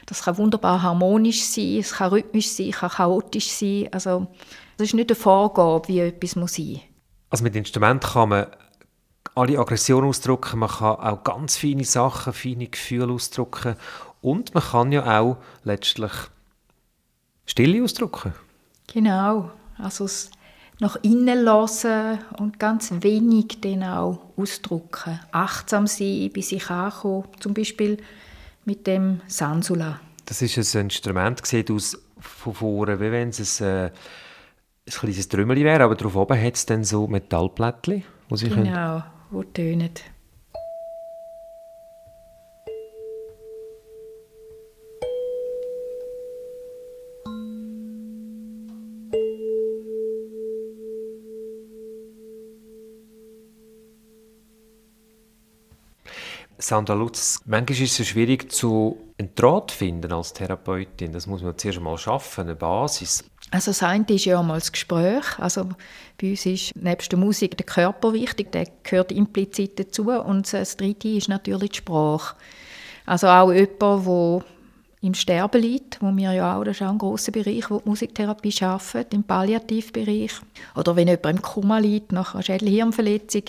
das 0.10 0.24
kann 0.24 0.38
wunderbar 0.38 0.82
harmonisch 0.82 1.44
sein, 1.44 1.78
es 1.78 1.94
kann 1.94 2.10
rhythmisch 2.10 2.50
sein, 2.50 2.70
es 2.70 2.78
kann 2.78 2.90
chaotisch 2.90 3.52
sein. 3.52 3.90
Also, 3.92 4.26
das 4.78 4.88
ist 4.88 4.94
nicht 4.96 5.12
eine 5.12 5.16
Vorgabe, 5.16 5.88
wie 5.88 6.00
etwas 6.00 6.36
muss 6.36 6.56
sein. 6.56 6.82
Also 7.30 7.44
mit 7.44 7.56
Instrumenten 7.56 8.10
kann 8.10 8.30
man 8.30 8.48
alle 9.36 9.60
Aggressionen 9.60 10.10
ausdrücken, 10.10 10.60
man 10.60 10.70
kann 10.70 10.96
auch 10.96 11.24
ganz 11.24 11.58
feine 11.58 11.86
Sachen, 11.86 12.34
feine 12.34 12.68
Gefühle 12.68 13.14
ausdrücken 13.14 13.76
und 14.22 14.56
man 14.56 14.64
kann 14.64 14.92
ja 14.92 15.20
auch 15.20 15.38
letztlich 15.64 16.12
Stille 17.46 17.84
ausdrücken. 17.84 18.34
Genau. 18.92 19.52
Also 19.78 20.08
nach 20.80 20.96
innen 21.04 21.44
lassen 21.44 22.18
und 22.38 22.58
ganz 22.58 22.92
wenig 23.02 23.62
dann 23.62 23.84
auch 23.84 24.20
ausdrücken. 24.38 25.20
Achtsam 25.32 25.86
sein, 25.86 26.32
bei 26.34 26.42
sich 26.42 26.68
ankommen, 26.72 27.28
zum 27.40 27.54
Beispiel 27.54 27.98
mit 28.70 28.86
dem 28.86 29.22
Sansula. 29.26 30.00
Das 30.28 30.44
ist 30.44 30.76
ein 30.76 30.82
Instrument, 30.82 31.44
sieht 31.44 31.72
aus 31.72 31.98
von 32.20 32.54
vorne, 32.54 33.00
wie 33.00 33.12
wenn 33.12 33.30
es 33.30 33.62
ein, 33.62 33.68
äh, 33.68 33.86
ein 33.86 33.92
kleines 34.86 35.28
Trümmerli 35.28 35.64
wäre, 35.66 35.84
aber 35.84 35.96
drauf 35.96 36.16
oben 36.16 36.40
hat 36.40 36.54
es 36.54 36.68
dann 36.68 36.84
so 36.84 37.08
Metallplättchen, 37.08 38.04
wo 38.30 38.36
sie 38.36 38.50
Genau, 38.50 38.62
können... 38.62 39.04
wo 39.32 39.42
tönen. 39.42 39.90
Sandra 56.62 56.94
Lutz, 56.94 57.40
manchmal 57.46 57.82
ist 57.82 58.00
es 58.00 58.08
schwierig, 58.08 58.52
zu 58.52 58.98
einen 59.18 59.34
Draht 59.36 59.72
finden 59.72 60.12
als 60.12 60.34
Therapeutin. 60.34 61.14
Das 61.14 61.26
muss 61.26 61.42
man 61.42 61.58
zuerst 61.58 61.78
einmal 61.78 61.98
schaffen, 61.98 62.42
eine 62.42 62.56
Basis. 62.56 63.24
Also 63.52 63.72
das 63.72 63.82
eine 63.82 64.06
ist 64.10 64.26
ja 64.26 64.40
einmal 64.40 64.60
das 64.60 64.72
Gespräch. 64.72 65.40
Also 65.40 65.70
bei 66.22 66.32
uns 66.32 66.46
ist 66.46 66.76
nebst 66.76 67.12
der 67.12 67.20
Musik 67.20 67.58
der 67.58 67.66
Körper 67.66 68.14
wichtig, 68.14 68.52
der 68.52 68.68
gehört 68.84 69.12
implizit 69.12 69.80
dazu. 69.80 70.12
Und 70.12 70.52
das 70.52 70.78
dritte 70.78 71.08
ist 71.08 71.30
natürlich 71.30 71.72
die 71.72 71.78
Sprache. 71.78 72.36
Also 73.06 73.28
auch 73.28 73.52
jemand, 73.52 74.06
der 74.06 74.44
im 75.02 75.14
Sterben 75.14 75.62
liegt, 75.62 76.02
wo 76.02 76.12
wir 76.16 76.34
ja 76.34 76.58
auch, 76.58 76.64
das 76.66 76.78
ist 76.78 76.82
auch 76.84 76.92
ein 76.92 76.98
grosser 76.98 77.32
Bereich, 77.32 77.70
wo 77.70 77.80
die 77.80 77.90
Musiktherapie 77.90 78.54
arbeitet, 78.62 79.14
im 79.14 79.24
Palliativbereich. 79.24 80.34
Oder 80.76 80.96
wenn 80.96 81.08
jemand 81.08 81.38
im 81.38 81.42
Koma 81.42 81.78
liegt, 81.80 82.12
nach 82.12 82.34
einer 82.34 82.44
Schädelhirnverletzung, 82.44 83.44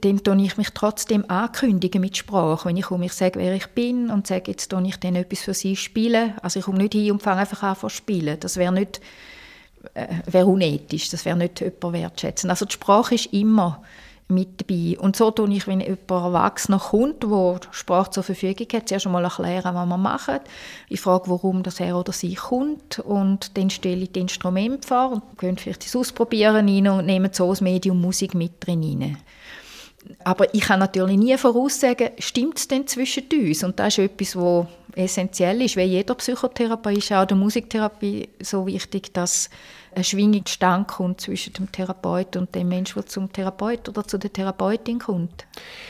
dann 0.00 0.22
tue 0.22 0.42
ich 0.42 0.56
mich 0.56 0.70
trotzdem 0.70 1.24
ankündigen 1.28 2.00
mit 2.00 2.16
Sprache. 2.16 2.68
Wenn 2.68 2.76
ich 2.76 2.84
komme, 2.84 3.06
ich 3.06 3.12
sage, 3.12 3.38
wer 3.38 3.54
ich 3.54 3.66
bin 3.68 4.10
und 4.10 4.26
sage, 4.26 4.50
jetzt 4.50 4.70
tue 4.70 4.86
ich 4.86 4.96
dann 4.96 5.16
etwas 5.16 5.40
für 5.40 5.54
sie 5.54 5.76
spielen. 5.76 6.34
Also 6.42 6.58
ich 6.58 6.64
komme 6.64 6.78
nicht 6.78 6.94
hin 6.94 7.12
und 7.12 7.22
fange 7.22 7.40
einfach 7.40 7.62
an 7.62 7.76
zu 7.76 7.88
spielen. 7.88 8.38
Das 8.40 8.56
wäre 8.56 8.72
nicht, 8.72 9.00
äh, 9.94 10.06
wäre 10.26 10.46
unethisch, 10.46 11.08
das 11.10 11.24
wäre 11.24 11.36
nicht 11.36 11.60
jemand 11.60 11.92
wertschätzen. 11.92 12.50
Also 12.50 12.64
die 12.64 12.72
Sprache 12.72 13.14
ist 13.14 13.26
immer 13.32 13.82
mit 14.30 14.60
dabei. 14.60 14.98
Und 14.98 15.16
so 15.16 15.30
tue 15.30 15.52
ich, 15.52 15.66
wenn 15.66 15.80
jemand 15.80 16.10
Erwachsener 16.10 16.78
kommt, 16.78 17.22
der 17.22 17.60
Sprache 17.72 18.10
zur 18.10 18.22
Verfügung 18.22 18.66
hat, 18.72 18.88
zuerst 18.88 19.06
einmal 19.06 19.24
erklären, 19.24 19.74
was 19.74 19.86
wir 19.86 19.96
machen. 19.96 20.40
Ich 20.88 21.00
frage, 21.00 21.28
warum 21.28 21.62
das 21.62 21.80
er 21.80 21.96
oder 21.96 22.12
sie 22.12 22.34
kommt 22.34 23.00
und 23.00 23.56
dann 23.58 23.70
stelle 23.70 24.02
ich 24.02 24.12
das 24.12 24.22
Instrument 24.22 24.84
vor 24.84 25.12
und 25.12 25.38
können 25.38 25.58
vielleicht 25.58 25.84
das 25.84 25.96
ausprobieren 25.96 26.68
rein 26.68 26.88
und 26.88 27.06
nehmen 27.06 27.30
so 27.32 27.48
das 27.50 27.60
Medium 27.60 28.00
Musik 28.00 28.34
mit 28.34 28.64
drin 28.64 29.16
aber 30.24 30.52
ich 30.54 30.62
kann 30.62 30.80
natürlich 30.80 31.18
nie 31.18 31.36
voraussagen, 31.36 32.10
stimmt 32.18 32.58
es 32.58 32.68
denn 32.68 32.86
zwischen 32.86 33.24
uns? 33.32 33.64
Und 33.64 33.78
das 33.78 33.98
ist 33.98 34.04
etwas, 34.04 34.36
was 34.36 34.66
essentiell 34.94 35.62
ist, 35.62 35.76
weil 35.76 35.88
jeder 35.88 36.14
Psychotherapie 36.14 36.98
ist 36.98 37.12
auch 37.12 37.24
der 37.24 37.36
Musiktherapie 37.36 38.28
so 38.42 38.66
wichtig, 38.66 39.12
dass 39.12 39.50
eine 39.94 40.04
Schwingung 40.04 40.44
zustande 40.46 40.86
kommt 40.86 41.20
zwischen 41.20 41.52
dem 41.52 41.70
Therapeut 41.70 42.36
und 42.36 42.54
dem 42.54 42.68
Menschen, 42.68 42.94
der 42.94 43.06
zum 43.06 43.32
Therapeut 43.32 43.88
oder 43.88 44.06
zu 44.06 44.18
der 44.18 44.32
Therapeutin 44.32 44.98
kommt. 44.98 45.46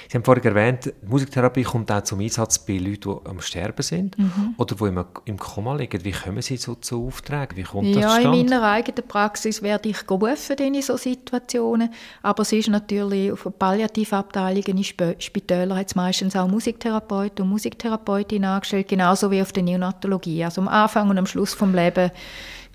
Sie 0.08 0.16
haben 0.16 0.24
vorhin 0.24 0.44
erwähnt, 0.44 0.86
die 0.86 1.06
Musiktherapie 1.06 1.62
kommt 1.62 1.92
auch 1.92 2.02
zum 2.02 2.20
Einsatz 2.20 2.58
bei 2.58 2.78
Leuten, 2.78 3.18
die 3.24 3.28
am 3.28 3.40
Sterben 3.40 3.82
sind 3.82 4.18
mhm. 4.18 4.54
oder 4.56 4.74
die 4.74 5.30
im 5.30 5.38
Koma 5.38 5.74
liegen. 5.76 6.04
Wie 6.04 6.12
kommen 6.12 6.42
Sie 6.42 6.56
so 6.56 6.74
zu 6.76 7.06
Aufträgen? 7.06 7.56
Wie 7.56 7.62
kommt 7.62 7.94
das 7.94 8.02
Ja, 8.02 8.18
in 8.18 8.30
meiner 8.30 8.62
eigenen 8.62 9.06
Praxis 9.06 9.62
werde 9.62 9.90
ich 9.90 10.06
gerufen 10.06 10.56
in 10.58 10.80
solchen 10.82 11.10
Situationen, 11.10 11.92
aber 12.22 12.42
es 12.42 12.52
ist 12.52 12.68
natürlich 12.68 13.32
auf 13.32 13.46
Palliativabteilungen 13.58 14.78
in 14.78 14.84
Spitälern 14.84 15.78
hat 15.78 15.88
es 15.88 15.94
meistens 15.94 16.34
auch 16.36 16.48
Musiktherapeuten 16.48 17.44
und 17.44 17.50
Musiktherapeutinnen 17.50 18.48
angestellt, 18.48 18.88
genauso 18.88 19.30
wie 19.30 19.42
auf 19.42 19.52
der 19.52 19.62
Neonatologie. 19.62 20.44
Also 20.44 20.60
am 20.62 20.68
Anfang 20.68 21.10
und 21.10 21.18
am 21.18 21.26
Schluss 21.26 21.54
vom 21.54 21.74
Lebens 21.74 22.12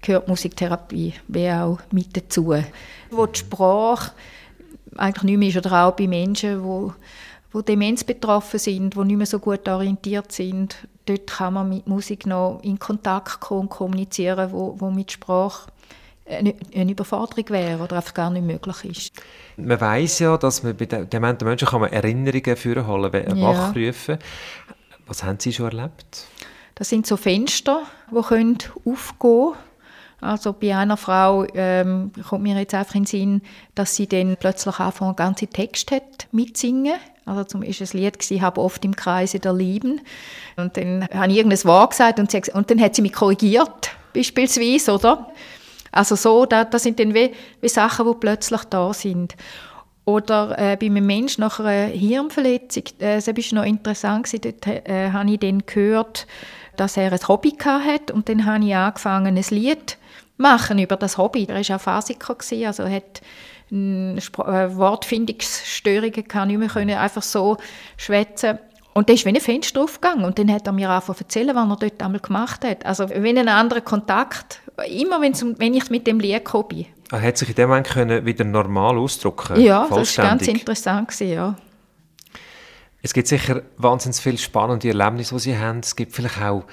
gehört 0.06 0.28
Musiktherapie 0.28 1.13
wie 1.28 1.50
auch 1.50 1.80
mit 1.91 2.15
dazu. 2.15 2.54
Wo 3.10 3.26
die 3.26 3.39
Sprache 3.39 4.12
eigentlich 4.96 5.24
nicht 5.24 5.38
mehr 5.38 5.50
ist, 5.50 5.58
oder 5.58 5.86
auch 5.86 5.91
bei 5.94 6.08
Menschen, 6.08 6.63
wo, 6.63 6.94
wo 7.52 7.62
Demenz 7.62 8.04
betroffen 8.04 8.60
sind, 8.60 8.96
die 8.96 9.00
nicht 9.00 9.18
mehr 9.18 9.26
so 9.26 9.39
gut 9.39 9.68
orientiert 9.68 10.32
sind, 10.32 10.88
dort 11.06 11.28
kann 11.28 11.54
man 11.54 11.70
mit 11.70 11.88
Musik 11.88 12.26
noch 12.26 12.60
in 12.63 12.80
Kontakt 12.80 13.39
kommen 13.39 13.62
und 13.62 13.70
kommunizieren, 13.70 14.52
wo, 14.52 14.76
wo 14.78 14.91
mit 14.91 15.12
Sprache 15.12 15.70
eine, 16.28 16.91
Überforderung 16.91 17.50
wäre 17.50 17.84
oder 17.84 17.98
einfach 17.98 18.13
gar 18.13 18.30
nicht 18.32 18.46
möglich 18.46 18.86
ist. 18.86 19.13
Man 19.58 19.80
weiß 19.80 20.20
ja, 20.20 20.38
dass 20.38 20.63
man 20.63 20.76
bei 20.76 20.86
dementen 20.86 21.48
Menschen 21.48 21.68
kann 21.68 21.82
man 21.82 21.91
Erinnerungen 21.91 22.56
führen, 22.56 22.86
ja. 22.88 23.41
wachrufen. 23.41 24.18
Was 25.06 25.24
haben 25.24 25.39
Sie 25.39 25.54
schon 25.54 25.68
erlebt? 25.68 26.26
Das 26.74 26.89
sind 26.89 27.06
so 27.06 27.15
Fenster, 27.15 27.84
die 28.12 28.22
können 28.22 28.58
aufgehen 28.84 29.20
können 29.20 29.54
also 30.26 30.54
bei 30.54 30.76
einer 30.76 30.98
Frau 30.98 31.46
ähm, 31.54 32.12
kommt 32.28 32.44
mir 32.44 32.58
jetzt 32.58 32.74
einfach 32.74 32.96
in 32.96 33.04
den 33.04 33.08
Sinn, 33.08 33.42
dass 33.76 33.96
sie 33.96 34.08
dann 34.08 34.38
plötzlich 34.40 34.80
anfangen, 34.80 35.16
ganze 35.16 35.48
Texte 35.48 35.96
hat 35.96 36.28
mitsingen. 36.32 36.96
Also 37.26 37.44
zum 37.44 37.62
Beispiel 37.62 37.88
ein 37.88 37.98
Lied, 37.98 38.32
ich 38.32 38.42
habe 38.42 38.62
oft 38.62 38.84
im 38.86 38.96
Kreise 38.96 39.40
der 39.40 39.54
Lieben. 39.54 40.02
Und 40.58 40.78
dann 40.78 41.08
habe 41.14 41.32
ich 41.32 41.38
irgendein 41.38 41.64
Wort 41.66 41.92
gesagt 41.92 42.20
und, 42.20 42.32
sie, 42.32 42.42
und 42.54 42.70
dann 42.70 42.82
hat 42.82 42.96
sie 42.96 43.02
mich 43.02 43.14
korrigiert, 43.14 43.92
beispielsweise, 44.14 44.94
oder? 44.94 45.32
Also 45.92 46.16
so, 46.16 46.46
das, 46.46 46.68
das 46.70 46.84
sind 46.84 47.00
dann 47.00 47.14
wie, 47.14 47.32
wie 47.62 47.70
Sachen, 47.70 48.06
die 48.06 48.18
plötzlich 48.20 48.62
da 48.66 48.94
sind. 48.94 49.36
Oder 50.06 50.56
äh, 50.58 50.76
bei 50.76 50.86
einem 50.86 51.06
Menschen 51.06 51.42
nach 51.42 51.60
einer 51.60 51.88
Hirnverletzung, 51.88 52.84
äh, 53.00 53.16
das 53.16 53.28
war 53.28 53.60
noch 53.60 53.66
interessant, 53.66 54.32
dort 54.46 54.68
äh, 54.68 55.10
habe 55.12 55.32
ich 55.32 55.40
dann 55.40 55.66
gehört, 55.66 56.28
dass 56.78 56.98
er 56.98 57.12
ein 57.12 57.28
Hobby 57.28 57.54
hatte 57.60 58.14
und 58.14 58.30
dann 58.30 58.46
habe 58.46 58.66
ich 58.66 58.76
angefangen, 58.76 59.36
ein 59.38 59.46
Lied 59.50 59.98
machen 60.38 60.80
über 60.80 60.98
das 60.98 61.17
Hobby. 61.17 61.45
Er 61.48 61.56
war 61.56 61.78
auch 61.78 62.04
Physiker, 62.04 62.36
also 62.67 62.88
hat 62.88 63.21
äh, 63.71 64.76
Wortfindungsstörungen 64.76 66.28
kann 66.28 66.48
nicht 66.50 66.60
mehr 66.60 66.69
können, 66.69 66.98
einfach 66.98 67.24
so 67.24 67.58
schwätzen. 67.98 68.60
Und 68.93 69.10
dann 69.10 69.15
ist 69.15 69.26
wie 69.26 69.30
ein 69.30 69.41
Fenster 69.41 69.82
aufgegangen 69.82 70.24
und 70.24 70.39
dann 70.39 70.50
hat 70.52 70.67
er 70.67 70.74
mir 70.74 71.02
zu 71.06 71.12
erzählen, 71.12 71.54
was 71.54 71.69
er 71.69 71.76
dort 71.76 72.02
einmal 72.02 72.21
gemacht 72.21 72.63
hat. 72.63 72.86
Also 72.86 73.10
wenn 73.10 73.38
ein 73.38 73.50
anderer 73.50 73.82
Kontakt, 73.82 74.62
immer 74.88 75.21
wenn 75.21 75.74
ich 75.74 75.89
mit 75.89 76.08
dem 76.08 76.19
Lied 76.19 76.45
gekommen 76.45 76.69
bin. 76.69 76.86
Er 77.12 77.21
hat 77.21 77.38
sich 77.38 77.50
in 77.50 77.56
dem 77.56 77.69
Moment 77.69 77.88
können 77.88 78.26
wieder 78.26 78.45
normal 78.45 78.98
ausdrücken 78.98 79.60
Ja, 79.60 79.88
das 79.89 80.17
war 80.17 80.26
ganz 80.26 80.48
interessant. 80.48 81.10
Gewesen, 81.10 81.34
ja. 81.34 81.56
Es 83.02 83.13
gibt 83.13 83.28
sicher 83.28 83.63
wahnsinnig 83.78 84.17
viele 84.17 84.38
spannende 84.38 84.88
Erlebnisse, 84.88 85.36
die 85.36 85.41
Sie 85.41 85.58
haben. 85.58 85.80
Es 85.80 85.95
gibt 85.95 86.13
vielleicht 86.13 86.41
auch 86.41 86.63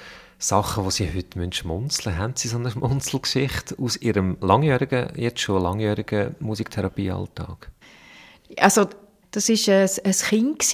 Sachen, 0.43 0.83
die 0.83 0.91
Sie 0.91 1.07
heute 1.07 1.53
schmunzeln 1.53 2.17
Haben 2.17 2.33
Sie 2.35 2.49
so 2.49 2.57
eine 2.57 2.69
Schmunzelgeschichte 2.69 3.77
aus 3.79 3.95
Ihrem 3.95 4.35
langjährigen, 4.41 5.07
jetzt 5.15 5.39
schon 5.39 5.63
langjährigen 5.63 6.35
Musiktherapiealltag? 6.41 7.71
Also, 8.57 8.87
das 9.31 9.47
war 9.47 9.73
ein, 9.73 9.89
ein 10.03 10.11
Kind, 10.11 10.73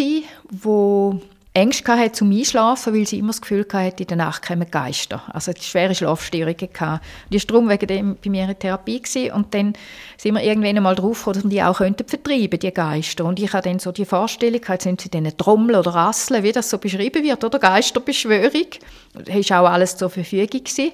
das 0.51 1.21
Ängste 1.59 1.91
hatte 1.91 2.13
zum 2.13 2.31
Einschlafen, 2.31 2.93
weil 2.93 3.05
sie 3.05 3.19
immer 3.19 3.29
das 3.29 3.41
Gefühl 3.41 3.65
hatte, 3.71 4.03
in 4.03 4.07
der 4.07 4.17
Nacht 4.17 4.41
kämen 4.43 4.69
Geister. 4.69 5.21
Also 5.33 5.51
die 5.51 5.61
schwere 5.61 5.93
Schlafstörungen 5.93 6.69
hatte. 6.79 7.01
Die 7.29 7.37
war 7.37 7.45
darum 7.47 7.69
wegen 7.69 7.87
dem 7.87 8.17
bei 8.23 8.29
mir 8.29 8.49
in 8.49 8.57
Therapie 8.57 9.01
gewesen. 9.01 9.31
und 9.31 9.53
dann 9.53 9.73
sind 10.17 10.35
wir 10.35 10.43
irgendwann 10.43 10.77
einmal 10.77 10.95
drauf 10.95 11.25
dass 11.25 11.43
wir 11.43 11.49
die 11.49 11.61
auch 11.61 11.77
könnten 11.77 12.07
vertreiben, 12.07 12.59
die 12.59 12.71
Geister. 12.71 13.25
Und 13.25 13.39
ich 13.39 13.51
hatte 13.51 13.69
dann 13.69 13.79
so 13.79 13.91
die 13.91 14.05
Vorstellung, 14.05 14.61
jetzt 14.67 14.83
sind 14.83 15.01
sie 15.01 15.09
dann 15.09 15.31
Trommel 15.37 15.75
oder 15.75 15.93
Rasseln, 15.93 16.43
wie 16.43 16.51
das 16.51 16.69
so 16.69 16.77
beschrieben 16.77 17.23
wird, 17.23 17.43
oder 17.43 17.59
Geisterbeschwörung. 17.59 18.67
Das 19.13 19.49
war 19.49 19.61
auch 19.61 19.69
alles 19.69 19.97
zur 19.97 20.09
Verfügung 20.09 20.63
gewesen. 20.63 20.91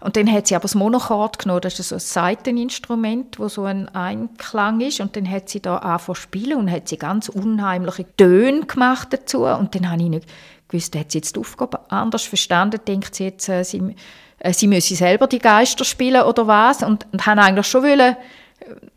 Und 0.00 0.16
dann 0.16 0.30
hat 0.30 0.46
sie 0.46 0.54
aber 0.54 0.62
das 0.62 0.76
Monochord 0.76 1.40
genommen, 1.40 1.60
das 1.60 1.80
ist 1.80 1.88
so 1.88 1.96
ein 1.96 2.00
Saiteninstrument, 2.00 3.38
wo 3.40 3.48
so 3.48 3.64
ein 3.64 3.88
Einklang 3.88 4.80
ist. 4.80 5.00
Und 5.00 5.16
dann 5.16 5.28
hat 5.28 5.48
sie 5.48 5.60
da 5.60 5.78
angefangen 5.78 6.16
zu 6.16 6.22
spielen 6.22 6.58
und 6.58 6.70
hat 6.70 6.88
sie 6.88 6.98
ganz 6.98 7.28
unheimliche 7.28 8.06
Töne 8.16 8.64
gemacht 8.66 9.08
dazu. 9.12 9.44
Und 9.44 9.74
dann 9.74 9.90
habe 9.90 10.00
ich 10.02 10.08
nicht 10.08 10.28
gewusst, 10.68 10.96
hat 10.96 11.10
sie 11.10 11.18
jetzt 11.18 11.34
die 11.34 11.40
Aufgabe 11.40 11.80
anders 11.90 12.22
verstanden, 12.22 12.80
denkt 12.86 13.14
sie 13.16 13.24
jetzt, 13.24 13.48
äh, 13.48 13.64
sie, 13.64 13.96
äh, 14.38 14.52
sie 14.52 14.68
müsse 14.68 14.94
selber 14.94 15.26
die 15.26 15.40
Geister 15.40 15.84
spielen 15.84 16.22
oder 16.22 16.46
was. 16.46 16.84
Und, 16.84 17.06
und 17.12 17.26
habe 17.26 17.42
eigentlich 17.42 17.66
schon 17.66 17.82
wollen, 17.82 18.00
äh, 18.00 18.16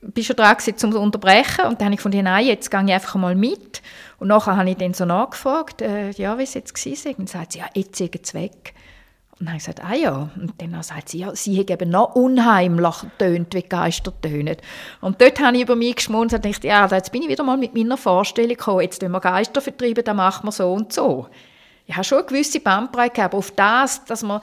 bin 0.02 0.24
schon 0.24 0.36
dran 0.36 0.56
gewesen, 0.56 0.86
um 0.86 0.92
zu 0.92 1.00
unterbrechen. 1.00 1.66
Und 1.66 1.82
dann 1.82 1.86
habe 1.86 1.94
ich 1.96 1.98
gefunden, 1.98 2.26
nein, 2.26 2.46
jetzt 2.46 2.70
gehe 2.70 2.84
ich 2.86 2.94
einfach 2.94 3.16
mal 3.16 3.34
mit. 3.34 3.82
Und 4.20 4.28
nachher 4.28 4.56
habe 4.56 4.70
ich 4.70 4.78
dann 4.78 4.94
so 4.94 5.06
nachgefragt, 5.06 5.82
äh, 5.82 6.12
ja, 6.12 6.38
wie 6.38 6.44
es 6.44 6.54
jetzt 6.54 6.76
war. 6.76 7.10
Und 7.10 7.20
dann 7.20 7.28
sagt 7.28 7.54
sie, 7.54 7.60
ja, 7.60 7.66
jetzt 7.74 7.96
sind 7.96 8.24
sie 8.24 8.34
weg. 8.36 8.76
Und 9.42 9.48
dann 9.48 9.54
habe 9.56 9.58
ich 9.58 9.66
gesagt, 9.66 9.84
ah 9.84 9.96
ja. 9.96 10.30
Und 10.36 10.54
dann 10.62 10.84
sagt 10.84 11.10
sie, 11.10 11.18
ja, 11.18 11.36
sie 11.36 11.60
hat 11.60 11.72
eben 11.72 11.90
noch 11.90 12.14
unheimlich 12.14 12.96
tönt, 13.18 13.56
wie 13.56 13.64
Geister 13.64 14.14
tönen. 14.22 14.58
Und 15.02 15.20
dort 15.20 15.40
habe 15.40 15.58
ich 15.58 15.64
über 15.64 15.76
mich 15.76 15.96
geschmunzelt 15.96 16.46
und 16.46 16.54
dachte, 16.54 16.68
ja, 16.68 16.86
jetzt 16.86 17.12
bin 17.12 17.24
ich 17.24 17.28
wieder 17.28 17.44
mal 17.44 17.58
mit 17.58 17.74
meiner 17.74 17.98
Vorstellung 17.98 18.50
gekommen, 18.52 18.82
jetzt 18.82 19.02
wenn 19.02 19.10
wir 19.10 19.20
Geister 19.20 19.60
vertreiben, 19.60 20.04
dann 20.04 20.18
machen 20.18 20.46
wir 20.46 20.52
so 20.52 20.72
und 20.72 20.94
so. 20.94 21.28
Ich 21.88 21.96
habe 21.96 22.04
schon 22.04 22.20
eine 22.20 22.28
gewisse 22.28 22.60
Bandbreite 22.60 23.24
aber 23.24 23.40
auf 23.40 23.50
das, 23.50 24.06
dass 24.06 24.22
man 24.22 24.42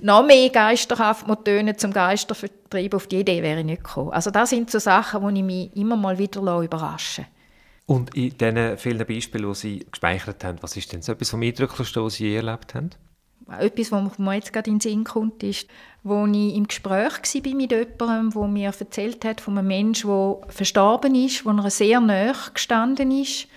noch 0.00 0.26
mehr 0.26 0.50
geisterhaft 0.50 1.26
tönen 1.44 1.78
zum 1.78 1.92
Geistervertrieb, 1.92 2.92
auf 2.92 3.06
die 3.06 3.20
Idee 3.20 3.44
wäre 3.44 3.60
ich 3.60 3.66
nicht 3.66 3.84
gekommen. 3.84 4.10
Also 4.10 4.32
das 4.32 4.50
sind 4.50 4.68
so 4.68 4.80
Sachen, 4.80 5.22
wo 5.22 5.28
ich 5.28 5.44
mich 5.44 5.76
immer 5.76 5.94
mal 5.94 6.18
wieder 6.18 6.40
überraschen 6.60 7.26
Und 7.86 8.16
in 8.16 8.36
diesen 8.36 8.76
vielen 8.78 9.06
Beispielen, 9.06 9.48
die 9.48 9.54
Sie 9.54 9.86
gespeichert 9.88 10.42
haben, 10.42 10.58
was 10.60 10.76
ist 10.76 10.92
denn 10.92 11.02
so 11.02 11.12
etwas 11.12 11.30
vom 11.30 11.40
Eindrücklichsten, 11.40 12.02
was 12.02 12.14
Sie 12.14 12.26
je 12.26 12.34
erlebt 12.34 12.74
haben? 12.74 12.90
Etwas, 13.58 13.90
was 13.90 14.18
mir 14.18 14.34
jetzt 14.34 14.52
gerade 14.52 14.70
in 14.70 14.76
den 14.76 14.80
Sinn 14.80 15.04
kommt, 15.04 15.42
ist, 15.42 15.66
wo 16.02 16.24
ich 16.26 16.54
im 16.54 16.66
Gespräch 16.66 17.12
war 17.12 17.54
mit 17.54 17.70
jemandem, 17.72 18.30
der 18.30 18.48
mir 18.48 18.72
erzählt 18.78 19.24
hat 19.24 19.40
von 19.40 19.58
einem 19.58 19.68
Menschen, 19.68 20.08
der 20.08 20.38
verstorben 20.48 21.14
ist, 21.14 21.44
wo 21.44 21.50
er 21.50 21.70
sehr 21.70 22.00
nahe 22.00 22.34
gestanden 22.54 23.10
ist. 23.10 23.48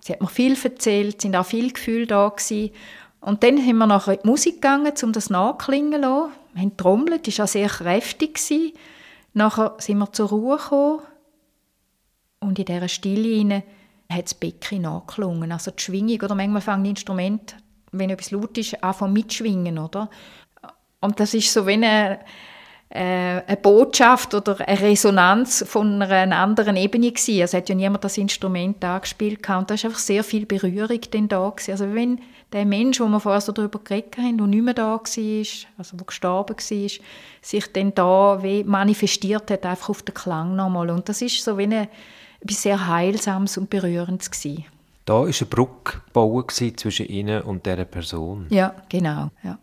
Sie 0.00 0.12
hat 0.12 0.20
mir 0.20 0.28
viel 0.28 0.56
erzählt, 0.62 1.20
sind 1.20 1.36
auch 1.36 1.46
viele 1.46 1.70
Gefühle 1.72 2.06
da 2.06 2.28
gewesen. 2.28 2.70
Und 3.20 3.42
dann 3.42 3.56
sind 3.58 3.76
wir 3.76 3.86
nachher 3.86 4.14
in 4.14 4.20
die 4.22 4.28
Musik 4.28 4.54
gegangen, 4.54 4.92
um 5.02 5.12
das 5.12 5.30
nachklingen 5.30 6.02
zu 6.02 6.08
lassen. 6.08 6.32
Wir 6.54 6.62
haben 6.62 6.76
trommelt, 6.76 7.26
das 7.26 7.38
war 7.38 7.44
auch 7.44 7.48
sehr 7.48 7.68
kräftig. 7.68 8.34
Gewesen. 8.34 8.72
Nachher 9.34 9.74
sind 9.78 9.98
wir 9.98 10.12
zur 10.12 10.28
Ruhe 10.28 10.56
gekommen 10.56 11.00
und 12.40 12.58
in 12.58 12.64
dieser 12.64 12.88
Stille 12.88 13.62
hat 14.10 14.24
das 14.24 14.34
Becken 14.34 14.82
nachgeklungen. 14.82 15.50
Also 15.52 15.72
die 15.72 15.82
Schwingung, 15.82 16.20
oder 16.22 16.34
manchmal 16.34 16.62
fangen 16.62 16.84
die 16.84 16.90
Instrumente, 16.90 17.56
wenn 17.92 18.10
etwas 18.10 18.30
laut 18.30 18.56
ist, 18.58 18.82
an 18.82 19.12
mitschwingen, 19.12 19.78
oder? 19.78 20.10
Und 21.00 21.20
das 21.20 21.34
ist 21.34 21.52
so 21.52 21.66
wie 21.66 21.74
eine, 21.74 22.20
äh, 22.88 23.42
eine 23.46 23.56
Botschaft 23.60 24.34
oder 24.34 24.66
eine 24.66 24.80
Resonanz 24.80 25.64
von 25.66 26.02
einer 26.02 26.36
anderen 26.36 26.76
Ebene 26.76 27.12
gewesen. 27.12 27.42
Also 27.42 27.58
hat 27.58 27.68
ja 27.68 27.74
niemand 27.74 28.04
das 28.04 28.18
Instrument 28.18 28.84
angespielt 28.84 29.48
und 29.48 29.70
da 29.70 29.74
ist 29.74 29.84
einfach 29.84 29.98
sehr 29.98 30.24
viel 30.24 30.46
Berührung 30.46 31.00
dann 31.10 31.28
da 31.28 31.48
gewesen. 31.50 31.72
Also 31.72 31.94
wenn 31.94 32.20
der 32.52 32.64
Mensch, 32.64 33.00
wo 33.00 33.06
wir 33.06 33.20
vorher 33.20 33.40
so 33.40 33.52
darüber 33.52 33.80
geredet 33.80 34.16
haben, 34.18 34.38
der 34.38 34.46
nicht 34.46 34.62
mehr 34.62 34.74
da 34.74 34.94
war, 34.94 35.46
also 35.78 35.96
der 35.96 36.06
gestorben 36.06 36.56
war, 36.56 36.90
sich 37.42 37.72
dann 37.72 37.94
da 37.94 38.42
wie 38.42 38.64
manifestiert 38.64 39.50
hat, 39.50 39.66
einfach 39.66 39.90
auf 39.90 40.02
den 40.02 40.14
Klang 40.14 40.56
nochmal. 40.56 40.90
Und 40.90 41.08
das 41.08 41.22
ist 41.22 41.42
so 41.42 41.58
wie 41.58 41.64
eine, 41.64 41.88
etwas 42.40 42.62
sehr 42.62 42.86
Heilsames 42.86 43.58
und 43.58 43.70
Berührendes 43.70 44.30
gewesen. 44.30 44.64
Da 45.06 45.14
war 45.14 45.26
eine 45.26 45.32
Brücke 45.32 46.02
gebaut 46.06 46.50
zwischen 46.50 47.06
Ihnen 47.06 47.42
und 47.42 47.64
dieser 47.64 47.84
Person. 47.84 48.46
Ja, 48.50 48.74
genau. 48.88 49.30
Ja. 49.44 49.56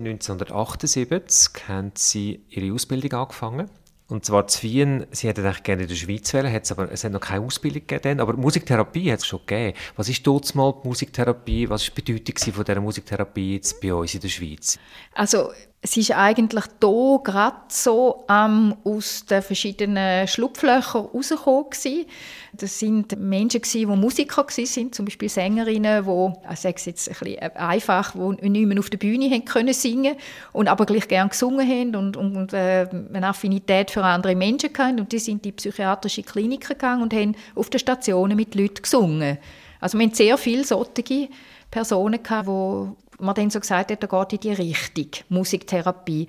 1978 0.00 1.68
haben 1.68 1.92
Sie 1.94 2.44
Ihre 2.50 2.74
Ausbildung 2.74 3.12
angefangen. 3.12 3.70
Und 4.08 4.24
zwar 4.24 4.48
zu 4.48 4.64
Wien, 4.64 5.06
Sie 5.12 5.28
hätten 5.28 5.46
eigentlich 5.46 5.62
gerne 5.62 5.82
in 5.82 5.88
der 5.88 5.94
Schweiz 5.94 6.34
wählen, 6.34 6.60
aber 6.70 6.90
es 6.90 7.04
hat 7.04 7.12
noch 7.12 7.20
keine 7.20 7.46
Ausbildung 7.46 7.86
gegeben. 7.86 8.18
Aber 8.18 8.32
Musiktherapie 8.32 9.12
hat 9.12 9.20
es 9.20 9.26
schon 9.26 9.38
gegeben. 9.46 9.78
Was 9.94 10.08
ist 10.08 10.26
dort 10.26 10.52
mal 10.56 10.74
die 10.82 10.88
Musiktherapie? 10.88 11.70
Was 11.70 11.88
war 11.88 11.94
die 11.94 12.12
Bedeutung 12.12 12.54
von 12.54 12.64
dieser 12.64 12.80
Musiktherapie 12.80 13.54
jetzt 13.54 13.80
bei 13.80 13.94
uns 13.94 14.14
in 14.14 14.20
der 14.20 14.28
Schweiz? 14.28 14.80
Also 15.14 15.52
es 15.84 15.96
ist 15.96 16.12
eigentlich 16.12 16.64
hier 16.80 17.20
gerade 17.24 17.56
so 17.66 18.24
ähm, 18.30 18.76
aus 18.84 19.26
den 19.26 19.42
verschiedenen 19.42 20.28
Schlupflöchern 20.28 21.06
rausgekommen. 21.06 22.06
Das 22.52 22.78
sind 22.78 23.18
Menschen, 23.18 23.62
die 23.62 23.86
Musiker 23.86 24.46
waren, 24.46 24.92
zum 24.92 25.04
Beispiel 25.06 25.28
Sängerinnen, 25.28 26.04
die, 26.04 26.52
ich 26.52 26.60
sage 26.60 26.76
es 26.76 26.84
jetzt 26.84 27.08
ein 27.08 27.16
bisschen 27.18 27.56
einfach, 27.56 28.12
die 28.12 28.48
nicht 28.48 28.66
mehr 28.66 28.78
auf 28.78 28.90
der 28.90 28.98
Bühne 28.98 29.28
haben 29.28 29.44
können 29.44 29.74
singen 29.74 30.14
und 30.52 30.68
aber 30.68 30.86
gleich 30.86 31.08
gerne 31.08 31.30
gesungen 31.30 31.68
haben 31.68 31.96
und, 31.96 32.16
und, 32.16 32.52
äh, 32.52 32.86
eine 33.12 33.26
Affinität 33.26 33.90
für 33.90 34.04
andere 34.04 34.36
Menschen 34.36 34.70
hatten. 34.78 35.00
Und 35.00 35.10
die 35.10 35.18
sind 35.18 35.38
in 35.38 35.42
die 35.42 35.52
psychiatrische 35.52 36.22
Klinik 36.22 36.68
gegangen 36.68 37.02
und 37.02 37.12
haben 37.12 37.34
auf 37.56 37.70
den 37.70 37.80
Stationen 37.80 38.36
mit 38.36 38.54
Leuten 38.54 38.82
gesungen. 38.82 39.38
Also 39.80 39.98
wir 39.98 40.06
haben 40.06 40.14
sehr 40.14 40.38
viele 40.38 40.62
solche 40.62 41.28
Personen 41.72 42.22
gehabt, 42.22 42.48
die 42.48 43.22
man 43.22 43.34
dann 43.34 43.50
so 43.50 43.60
gesagt 43.60 43.90
hat, 43.90 44.02
da 44.02 44.06
geht 44.06 44.32
in 44.32 44.40
die 44.40 44.62
Richtung, 44.62 45.24
Musiktherapie. 45.28 46.26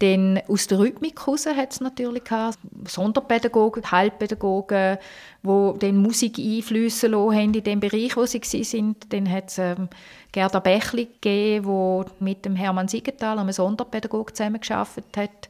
Denn 0.00 0.40
aus 0.46 0.66
der 0.66 0.78
Rhythmik 0.78 1.18
heraus 1.20 1.46
hat 1.46 1.72
es 1.72 1.80
natürlich 1.80 2.24
gehabt, 2.24 2.58
Sonderpädagogen, 2.86 3.90
Heilpädagogen, 3.90 4.98
die 5.42 5.72
dann 5.78 5.96
Musik 5.96 6.38
einflüssen 6.38 7.12
lassen 7.12 7.54
in 7.54 7.64
dem 7.64 7.80
Bereich, 7.80 8.16
wo 8.16 8.24
sie 8.26 8.40
waren. 8.40 8.96
Dann 9.08 9.30
hat 9.30 9.48
es 9.48 9.58
ähm, 9.58 9.88
Gerda 10.32 10.60
Bächli 10.60 11.06
gegeben, 11.06 12.06
die 12.06 12.24
mit 12.24 12.44
dem 12.44 12.56
Hermann 12.56 12.88
Siegenthaler, 12.88 13.40
einem 13.40 13.52
Sonderpädagogen, 13.52 14.34
zusammengearbeitet 14.34 15.16
hat 15.16 15.48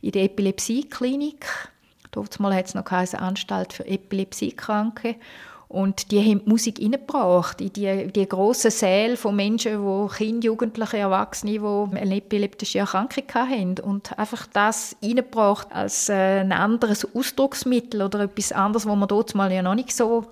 in 0.00 0.12
der 0.12 0.24
Epilepsieklinik. 0.24 1.46
Dort 2.12 2.38
hat 2.38 2.66
es 2.66 2.74
noch 2.74 2.86
eine 2.86 3.18
Anstalt 3.20 3.72
für 3.72 3.86
Epilepsiekranke. 3.86 5.16
Und 5.68 6.12
die 6.12 6.20
haben 6.20 6.44
die 6.44 6.48
Musik 6.48 6.80
reingebracht 6.80 7.60
in 7.60 7.72
die, 7.72 8.06
die 8.12 8.28
grossen 8.28 8.70
Säle 8.70 9.16
von 9.16 9.34
Menschen, 9.34 9.82
die 9.82 10.14
Kinder, 10.14 10.46
Jugendliche, 10.46 10.98
Erwachsene, 10.98 11.58
die 11.58 11.96
eine 11.98 12.16
epileptische 12.16 12.78
Erkrankung 12.78 13.24
haben. 13.34 13.78
Und 13.80 14.16
einfach 14.16 14.46
das 14.52 14.96
reingebracht 15.02 15.66
als 15.72 16.08
äh, 16.08 16.40
ein 16.40 16.52
anderes 16.52 17.06
Ausdrucksmittel 17.14 18.02
oder 18.02 18.20
etwas 18.20 18.52
anderes, 18.52 18.86
was 18.86 18.96
man 18.96 19.08
dort 19.08 19.34
mal 19.34 19.52
ja 19.52 19.62
noch 19.62 19.74
nicht 19.74 19.94
so 19.94 20.26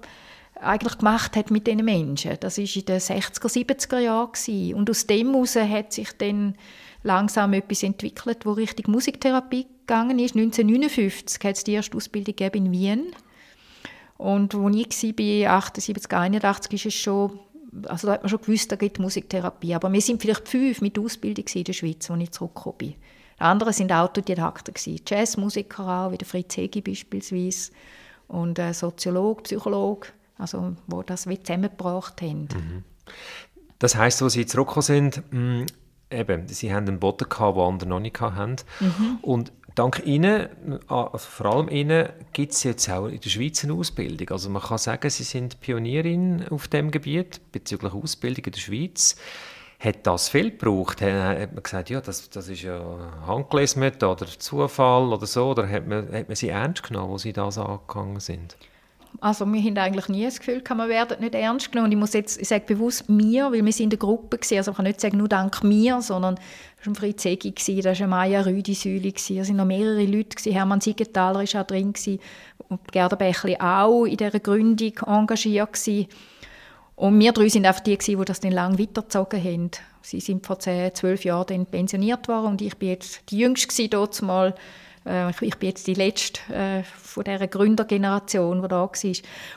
eigentlich 0.61 0.99
gemacht 0.99 1.35
hat 1.37 1.51
mit 1.51 1.67
diesen 1.67 1.85
Menschen. 1.85 2.37
Das 2.39 2.59
war 2.59 2.65
in 2.65 2.85
den 2.85 3.01
60er, 3.01 3.49
70er 3.49 3.99
Jahren. 3.99 4.75
Und 4.75 4.89
aus 4.89 5.07
dem 5.07 5.33
heraus 5.33 5.57
hat 5.57 5.93
sich 5.93 6.13
dann 6.17 6.55
langsam 7.03 7.53
etwas 7.55 7.83
entwickelt, 7.83 8.47
wo 8.47 8.53
Richtung 8.53 8.93
Musiktherapie 8.93 9.67
gegangen 9.81 10.21
ist. 10.21 10.37
1959 10.37 11.43
hat 11.43 11.57
es 11.57 11.65
die 11.65 11.73
erste 11.73 11.97
Ausbildung 11.97 12.37
in 12.53 12.71
Wien 12.71 13.07
und 14.17 14.55
als 14.55 15.03
ich 15.03 15.19
war, 15.19 15.57
78, 15.57 16.13
81, 16.13 16.73
ist 16.73 16.87
es 16.87 16.95
schon, 16.95 17.39
also 17.87 18.07
da 18.07 18.15
hat 18.15 18.23
man 18.23 18.31
schon 18.31 18.41
gewusst, 18.41 18.71
da 18.71 18.77
gibt 18.77 18.99
Musiktherapie. 18.99 19.75
Aber 19.75 19.93
wir 19.93 20.01
sind 20.01 20.23
vielleicht 20.23 20.49
fünf 20.49 20.81
mit 20.81 20.99
Ausbildung 20.99 21.47
in 21.53 21.65
der 21.65 21.73
Schweiz, 21.73 22.11
als 22.11 22.23
ich 22.23 22.31
zurückgekommen 22.31 22.79
bin. 22.79 22.95
Die 23.37 23.41
anderen 23.41 23.73
sind 23.73 23.93
Autodidakten, 23.93 24.75
Jazzmusiker 25.07 25.87
auch, 25.87 26.13
wie 26.13 26.19
der 26.19 26.27
Fritz 26.27 26.57
Hegi 26.57 26.81
beispielsweise. 26.81 27.73
Und 28.29 28.59
äh, 28.59 28.73
Soziologe, 28.73 29.43
Psychologe, 29.43 30.09
also, 30.39 30.77
wo 30.87 31.03
das 31.03 31.23
zusammengebracht 31.23 32.23
haben. 32.23 32.43
Mhm. 32.43 32.85
Das 33.79 33.97
heisst, 33.97 34.23
als 34.23 34.33
Sie 34.35 34.47
zurückgekommen 34.47 34.83
sind, 34.83 35.23
mh, 35.31 35.41
mm, 35.41 35.67
eben, 36.11 36.49
Sie 36.49 36.73
haben 36.73 36.89
einen 36.89 37.01
Boden 37.01 37.29
gehabt, 37.29 37.57
den 37.57 37.65
andere 37.65 37.89
noch 37.89 38.01
nicht 38.01 38.21
hatten. 38.21 38.57
Mhm. 38.81 39.19
Und 39.21 39.53
dank 39.75 40.03
Ihnen, 40.05 40.49
also 40.89 41.19
vor 41.19 41.47
allem 41.47 41.69
Ihnen, 41.69 42.09
gibt 42.33 42.53
es 42.53 42.63
jetzt 42.63 42.89
auch 42.91 43.07
in 43.07 43.21
der 43.21 43.31
Schweiz 43.31 43.65
eine 43.65 43.75
Ausbildung. 43.75 44.31
Also 44.31 44.51
man 44.51 44.63
kann 44.63 44.79
sagen, 44.79 45.11
Sie 45.11 45.25
sind 45.25 45.61
Pionierin 45.61 46.47
auf 46.49 46.69
dem 46.69 46.91
Gebiet 46.91 47.41
bezüglich 47.53 47.93
Ausbildung 47.93 48.45
in 48.45 48.53
der 48.53 48.61
Schweiz. 48.61 49.17
Hat 49.81 50.07
das 50.07 50.29
viel 50.29 50.51
gebraucht? 50.51 51.03
Hat 51.03 51.53
man 51.53 51.63
gesagt, 51.63 51.91
ja, 51.91 52.01
das, 52.01 52.31
das 52.31 52.49
ist 52.49 52.63
ja 52.63 52.81
handgelesen 53.27 53.83
oder 53.83 54.27
Zufall 54.39 55.13
oder 55.13 55.27
so? 55.27 55.51
Oder 55.51 55.69
hat 55.69 55.87
man, 55.87 56.11
hat 56.13 56.29
man 56.29 56.37
sie 56.37 56.49
ernst 56.49 56.85
genommen, 56.85 57.11
wo 57.11 57.19
Sie 57.19 57.33
das 57.33 57.59
angegangen 57.59 58.21
sind? 58.21 58.57
Also 59.21 59.47
wir 59.47 59.63
haben 59.63 59.79
eigentlich 59.79 60.09
nie 60.09 60.25
das 60.25 60.39
Gefühl, 60.39 60.63
wir 60.63 60.89
werden 60.89 61.21
nicht 61.21 61.35
ernst 61.35 61.73
genommen. 61.73 61.93
ich 61.93 61.99
muss 61.99 62.13
jetzt, 62.13 62.41
ich 62.41 62.49
sage 62.49 62.65
bewusst 62.67 63.09
mir, 63.09 63.53
weil 63.53 63.65
wir 63.65 63.73
sind 63.73 63.85
in 63.85 63.91
der 63.91 63.99
Gruppe 63.99 64.39
gewesen. 64.39 64.59
Also 64.59 64.73
ich 64.73 64.77
kann 64.77 64.85
nicht 64.85 65.01
sagen 65.01 65.19
nur 65.19 65.29
dank 65.29 65.63
mir, 65.63 66.03
sondern 66.03 66.37
es 66.81 66.87
war 66.87 66.95
Fritz 66.95 67.25
Egi, 67.25 67.81
da 67.81 67.99
war 67.99 68.07
Maya 68.07 68.43
Rüdi-Säule, 68.43 69.13
es 69.15 69.31
waren 69.31 69.57
noch 69.57 69.65
mehrere 69.65 70.05
Leute, 70.05 70.37
gewesen. 70.37 70.53
Hermann 70.53 70.81
Siegenthaler 70.81 71.41
war 71.41 71.63
auch 71.63 71.67
drin 71.67 71.93
gewesen, 71.93 72.21
und 72.69 72.93
Gerda 72.93 73.17
Bächli 73.17 73.57
auch 73.59 74.05
in 74.05 74.17
dieser 74.17 74.41
Gründung 74.41 74.93
engagiert 75.07 75.73
gewesen. 75.73 76.09
Und 76.97 77.19
wir 77.19 77.33
drei 77.33 77.49
sind 77.49 77.67
einfach 77.67 77.83
die, 77.83 77.97
die 77.97 78.17
das 78.25 78.41
dann 78.41 78.53
lange 78.53 78.79
weitergezogen 78.79 79.43
haben. 79.43 79.71
Sie 80.03 80.21
sind 80.21 80.47
vor 80.47 80.59
zehn, 80.59 80.95
zwölf 80.95 81.25
Jahren 81.25 81.47
dann 81.47 81.67
pensioniert 81.67 82.29
worden 82.29 82.47
und 82.47 82.63
ich 82.63 82.77
bin 82.77 82.91
jetzt 82.91 83.31
die 83.31 83.39
Jüngste 83.39 83.89
dort 83.89 84.21
mal 84.23 84.55
äh, 85.07 85.31
ich 85.31 85.57
bin 85.57 85.69
jetzt 85.69 85.87
die 85.87 85.95
letzte 85.95 86.53
äh, 86.53 86.83
von 86.83 87.25
dieser 87.25 87.47
Gründergeneration, 87.47 88.63
die 88.63 88.69
da 88.69 88.77
war. 88.77 88.91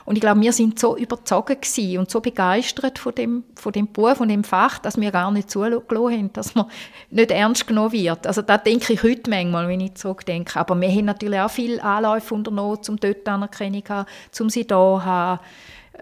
Und 0.04 0.14
ich 0.14 0.20
glaube, 0.20 0.40
wir 0.40 0.52
sind 0.52 0.78
so 0.78 0.96
überzeugt 0.96 1.78
und 1.96 2.10
so 2.10 2.20
begeistert 2.20 2.98
von 2.98 3.14
dem, 3.14 3.44
von 3.54 3.72
dem 3.72 3.92
Beruf, 3.92 4.18
von 4.18 4.28
dem 4.28 4.44
Fach, 4.44 4.78
dass 4.78 5.00
wir 5.00 5.10
gar 5.10 5.30
nicht 5.30 5.50
zugelassen 5.50 5.84
haben, 5.88 6.32
dass 6.32 6.54
man 6.54 6.66
nicht 7.10 7.30
ernst 7.30 7.66
genommen 7.66 7.92
wird. 7.92 8.26
Also 8.26 8.42
da 8.42 8.58
denke 8.58 8.92
ich 8.92 9.02
heute 9.02 9.30
manchmal, 9.30 9.68
wenn 9.68 9.80
ich 9.80 9.94
zurückdenke. 9.94 10.58
Aber 10.58 10.80
wir 10.80 10.88
haben 10.88 11.06
natürlich 11.06 11.40
auch 11.40 11.50
viele 11.50 11.82
Anläufe 11.82 12.34
unternommen, 12.34 12.78
um 12.88 12.96
dort 12.96 13.28
Anerkennung 13.28 13.84
zu 13.84 13.94
haben, 13.94 14.06
um 14.40 14.50
sie 14.50 14.66
da 14.66 14.76
zu 14.76 15.04
haben 15.04 15.40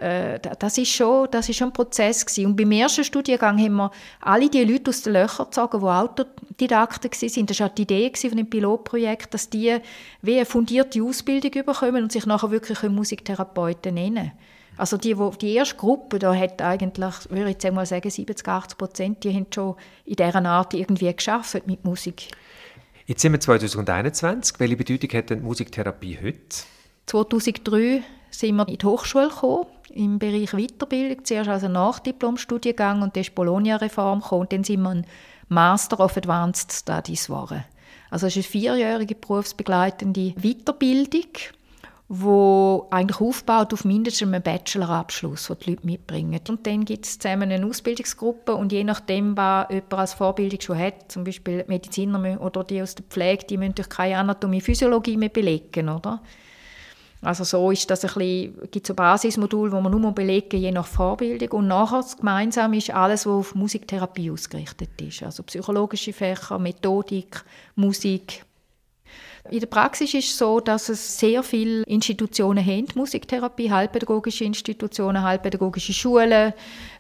äh, 0.00 0.38
das 0.58 0.78
ist 0.78 0.92
schon, 0.92 1.28
das 1.30 1.48
ist 1.48 1.56
schon 1.56 1.68
ein 1.68 1.72
Prozess 1.72 2.24
gewesen. 2.24 2.46
Und 2.46 2.56
beim 2.56 2.72
ersten 2.72 3.04
Studiengang 3.04 3.58
haben 3.58 3.76
wir 3.76 3.90
alle 4.20 4.48
die 4.48 4.64
Leute 4.64 4.90
aus 4.90 5.02
den 5.02 5.14
Löchern 5.14 5.46
gezogen, 5.46 5.80
die 5.80 5.86
Autodidakten 5.86 7.10
waren. 7.10 7.46
Das 7.46 7.60
war 7.60 7.68
die 7.70 7.82
Idee 7.82 8.12
von 8.14 8.36
dem 8.36 8.50
Pilotprojekt, 8.50 9.34
dass 9.34 9.50
die 9.50 9.78
wie 10.22 10.36
eine 10.36 10.46
fundierte 10.46 11.02
Ausbildung 11.02 11.64
bekommen 11.64 12.04
und 12.04 12.12
sich 12.12 12.26
nachher 12.26 12.50
wirklich 12.50 12.82
Musiktherapeuten 12.82 13.94
nennen 13.94 14.32
also 14.76 14.96
die, 14.96 15.16
wo, 15.16 15.30
die 15.30 15.54
erste 15.54 15.76
Gruppe, 15.76 16.18
da 16.18 16.34
hat 16.34 16.60
eigentlich, 16.60 17.30
würde 17.30 17.50
ich 17.50 17.62
jetzt 17.62 17.72
mal 17.72 17.86
sagen, 17.86 18.10
70, 18.10 18.46
80 18.46 18.78
Prozent, 18.78 19.24
die 19.24 19.32
haben 19.34 19.46
schon 19.52 19.74
in 20.04 20.16
dieser 20.16 20.44
Art 20.44 20.74
irgendwie 20.74 21.12
geschafft 21.14 21.66
mit 21.66 21.84
Musik. 21.84 22.28
Jetzt 23.06 23.22
sind 23.22 23.32
wir 23.32 23.40
2021. 23.40 24.58
Welche 24.58 24.76
Bedeutung 24.76 25.10
hat 25.10 25.30
denn 25.30 25.42
Musiktherapie 25.42 26.18
heute? 26.22 26.64
2003 27.06 28.02
sind 28.38 28.56
wir 28.56 28.68
in 28.68 28.78
die 28.78 28.86
Hochschule 28.86 29.28
gekommen 29.28 29.66
im 29.90 30.18
Bereich 30.18 30.50
Weiterbildung, 30.52 31.24
zuerst 31.24 31.48
also 31.48 31.68
Nachdiplomstudiengang 31.68 33.02
und 33.02 33.16
dann 33.16 33.22
ist 33.22 33.34
Bologna-Reform 33.34 34.20
gekommen 34.20 34.42
und 34.42 34.52
dann 34.52 34.64
sind 34.64 34.82
wir 34.82 34.90
ein 34.90 35.06
Master 35.48 36.00
of 36.00 36.16
Advanced 36.16 36.72
Studies 36.72 37.26
geworden. 37.26 37.64
Also 38.10 38.26
es 38.26 38.36
ist 38.36 38.46
eine 38.46 38.50
vierjährige 38.50 39.14
berufsbegleitende 39.14 40.34
Weiterbildung, 40.36 41.30
wo 42.08 42.86
eigentlich 42.90 43.20
aufbaut 43.20 43.72
auf 43.72 43.84
mindestens 43.84 44.28
einen 44.28 44.42
Bachelorabschluss, 44.42 45.48
den 45.48 45.58
die 45.58 45.70
Leute 45.70 45.86
mitbringen. 45.86 46.40
Und 46.48 46.66
dann 46.66 46.84
gibt 46.84 47.04
es 47.04 47.18
zusammen 47.18 47.50
eine 47.50 47.66
Ausbildungsgruppe 47.66 48.54
und 48.54 48.70
je 48.70 48.84
nachdem, 48.84 49.36
was 49.36 49.66
jemand 49.70 49.94
als 49.94 50.14
Vorbildung 50.14 50.60
schon 50.60 50.78
hat, 50.78 51.10
zum 51.10 51.24
Beispiel 51.24 51.64
Mediziner 51.66 52.40
oder 52.40 52.62
die 52.62 52.80
aus 52.82 52.94
der 52.94 53.04
Pflege, 53.04 53.46
die 53.46 53.56
müssen 53.56 53.74
durch 53.74 53.88
keine 53.88 54.18
Anatomie, 54.18 54.60
Physiologie 54.60 55.16
mehr 55.16 55.30
belegen, 55.30 55.88
oder? 55.88 56.22
Also 57.26 57.42
so 57.42 57.72
ist 57.72 57.90
das 57.90 58.04
ein 58.04 58.14
bisschen, 58.14 58.70
gibt 58.70 58.86
es 58.86 58.90
ein 58.90 58.94
Basismodul, 58.94 59.72
wo 59.72 59.80
man 59.80 59.90
nur 59.90 60.12
belegen 60.12 60.60
je 60.60 60.70
nach 60.70 60.86
Vorbildung 60.86 61.48
und 61.58 61.66
nachher 61.66 62.04
gemeinsam 62.16 62.72
ist 62.72 62.90
alles, 62.90 63.26
was 63.26 63.32
auf 63.32 63.54
Musiktherapie 63.56 64.30
ausgerichtet 64.30 64.90
ist. 65.02 65.24
Also 65.24 65.42
psychologische 65.42 66.12
Fächer, 66.12 66.56
Methodik, 66.60 67.44
Musik. 67.74 68.44
In 69.50 69.58
der 69.58 69.66
Praxis 69.66 70.14
ist 70.14 70.30
es 70.30 70.38
so, 70.38 70.60
dass 70.60 70.88
es 70.88 71.18
sehr 71.18 71.42
viele 71.42 71.82
Institutionen 71.82 72.64
haben, 72.64 72.86
Musiktherapie, 72.94 73.72
heilpädagogische 73.72 74.44
Institutionen, 74.44 75.20
heilpädagogische 75.20 75.92
Schulen, 75.92 76.52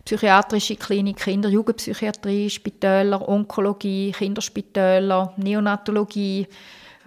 psychiatrische 0.04 0.74
Klinik, 0.74 1.18
Kinder-, 1.18 1.50
Jugendpsychiatrie, 1.50 2.50
Spitäler, 2.50 3.28
Onkologie, 3.28 4.10
Kinderspitäler, 4.10 5.34
Neonatologie, 5.36 6.48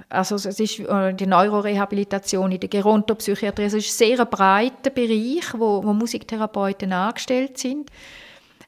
also 0.08 0.36
es 0.36 0.46
ist 0.60 0.80
äh, 0.80 1.14
die 1.14 1.28
Neurorehabilitation 1.28 2.52
in 2.52 2.60
der 2.60 2.70
Gerontopsychiatrie. 2.70 3.66
Es 3.66 3.74
ist 3.74 3.90
ein 3.90 4.08
sehr 4.08 4.26
breiter 4.26 4.90
Bereich, 4.90 5.54
wo, 5.54 5.84
wo 5.84 5.94
Musiktherapeuten 5.94 6.94
angestellt 6.94 7.58
sind. 7.58 7.90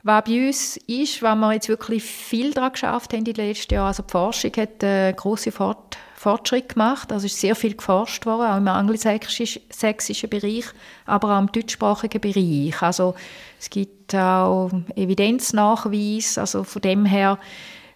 Was 0.04 0.24
bei 0.24 0.48
uns 0.48 0.78
ist, 0.88 1.22
was 1.22 1.36
wir 1.36 1.54
jetzt 1.54 1.70
wirklich 1.70 2.04
viel 2.04 2.52
daran 2.54 2.72
geschafft 2.72 3.14
haben 3.14 3.20
in 3.20 3.26
den 3.26 3.36
letzten 3.36 3.76
Jahren, 3.76 3.88
also 3.88 4.04
die 4.04 4.12
Forschung 4.12 4.52
hat 4.58 4.84
einen 4.84 5.16
grossen 5.16 5.52
Fort 5.52 5.98
Fortschritt 6.22 6.70
gemacht. 6.70 7.12
Also 7.12 7.26
es 7.26 7.34
ist 7.34 7.42
sehr 7.42 7.56
viel 7.56 7.76
geforscht 7.76 8.28
worden, 8.28 8.52
auch 8.52 8.58
im 8.58 8.68
angelsächsischen 8.68 10.30
Bereich, 10.30 10.66
aber 11.08 11.36
auch 11.36 11.40
im 11.40 11.52
deutschsprachigen 11.52 12.22
Bereich. 12.22 12.80
Also 12.82 13.16
es 13.60 13.72
gibt 13.72 14.14
auch 14.14 14.70
Evidenznachweis, 14.96 16.38
also 16.38 16.64
von 16.64 16.82
dem 16.84 17.06
her 17.06 17.40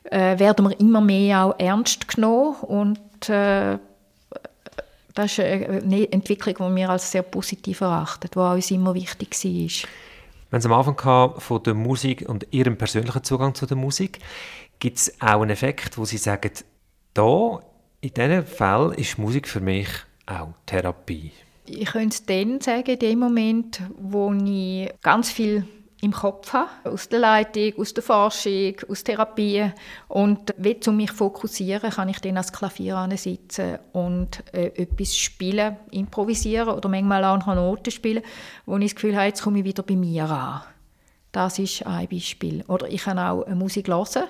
äh, 0.05 0.39
werden 0.39 0.67
wir 0.67 0.79
immer 0.79 1.01
mehr 1.01 1.45
auch 1.45 1.59
ernst 1.59 2.07
genommen 2.07 2.55
und 2.61 2.99
äh, 3.29 3.77
das 5.13 5.31
ist 5.31 5.39
eine 5.39 6.11
Entwicklung, 6.11 6.55
die 6.69 6.75
wir 6.81 6.89
als 6.89 7.11
sehr 7.11 7.23
positiv 7.23 7.81
erachten, 7.81 8.29
die 8.33 8.37
uns 8.37 8.71
immer 8.71 8.93
wichtig 8.93 9.31
war. 9.31 9.89
Wenn 10.51 10.59
es 10.59 10.65
am 10.65 10.73
Anfang 10.73 11.39
von 11.39 11.63
der 11.63 11.73
Musik 11.73 12.27
und 12.27 12.47
Ihrem 12.51 12.77
persönlichen 12.77 13.23
Zugang 13.23 13.55
zu 13.55 13.65
der 13.65 13.77
Musik, 13.77 14.19
gibt 14.79 14.97
es 14.97 15.21
auch 15.21 15.41
einen 15.41 15.51
Effekt, 15.51 15.97
wo 15.97 16.05
Sie 16.05 16.17
sagen, 16.17 16.51
da, 17.13 17.59
in 18.01 18.13
diesem 18.13 18.45
Fall 18.45 18.93
ist 18.95 19.17
Musik 19.17 19.47
für 19.47 19.61
mich 19.61 19.87
auch 20.25 20.49
Therapie? 20.65 21.31
Ich 21.65 21.85
könnte 21.85 22.15
es 22.15 22.25
dann 22.25 22.61
sagen, 22.61 22.91
in 22.91 22.99
dem 22.99 23.19
Moment, 23.19 23.81
wo 23.97 24.31
ich 24.33 24.91
ganz 25.01 25.31
viel 25.31 25.65
im 26.05 26.13
Kopf 26.13 26.53
habe, 26.53 26.69
aus 26.83 27.09
der 27.09 27.19
Leitung, 27.19 27.73
aus 27.77 27.93
der 27.93 28.03
Forschung, 28.03 28.75
aus 28.87 29.03
Therapie. 29.03 29.71
Und 30.07 30.53
will 30.57 30.79
um 30.87 30.97
mich 30.97 31.11
fokussieren, 31.11 31.89
kann 31.89 32.09
ich 32.09 32.19
dann 32.19 32.37
als 32.37 32.53
Klavier 32.53 33.09
sitzen 33.15 33.79
und 33.91 34.43
äh, 34.53 34.67
etwas 34.75 35.15
spielen, 35.17 35.77
improvisieren 35.91 36.69
oder 36.69 36.87
manchmal 36.87 37.25
auch 37.25 37.37
noch 37.37 37.55
Noten 37.55 37.91
spielen, 37.91 38.23
wo 38.65 38.77
ich 38.77 38.85
das 38.85 38.95
Gefühl 38.95 39.15
habe, 39.15 39.27
jetzt 39.27 39.41
komme 39.41 39.59
ich 39.59 39.65
wieder 39.65 39.83
bei 39.83 39.95
mir 39.95 40.29
an. 40.29 40.61
Das 41.31 41.59
ist 41.59 41.85
ein 41.85 42.07
Beispiel. 42.07 42.63
Oder 42.67 42.87
ich 42.89 43.03
kann 43.03 43.19
auch 43.19 43.43
eine 43.43 43.55
Musik 43.55 43.87
hören, 43.87 44.23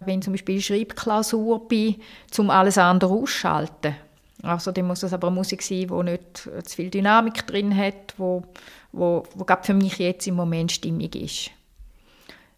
wenn 0.00 0.22
zum 0.22 0.34
Beispiel 0.34 0.56
eine 0.56 0.62
Schreibklausur 0.62 1.66
bin, 1.66 1.96
um 2.38 2.50
alles 2.50 2.78
andere 2.78 3.12
auszuschalten. 3.12 3.96
Also 4.42 4.72
dann 4.72 4.86
muss 4.86 5.02
es 5.02 5.12
aber 5.12 5.28
eine 5.28 5.36
Musik 5.36 5.62
sein, 5.62 5.86
die 5.86 6.02
nicht 6.02 6.36
zu 6.64 6.76
viel 6.76 6.90
Dynamik 6.90 7.46
drin 7.46 7.76
hat, 7.76 8.14
wo 8.16 8.42
wo, 8.92 9.24
wo 9.34 9.46
für 9.62 9.74
mich 9.74 9.98
jetzt 9.98 10.26
im 10.26 10.34
Moment 10.34 10.70
stimmig 10.70 11.16
ist. 11.16 11.50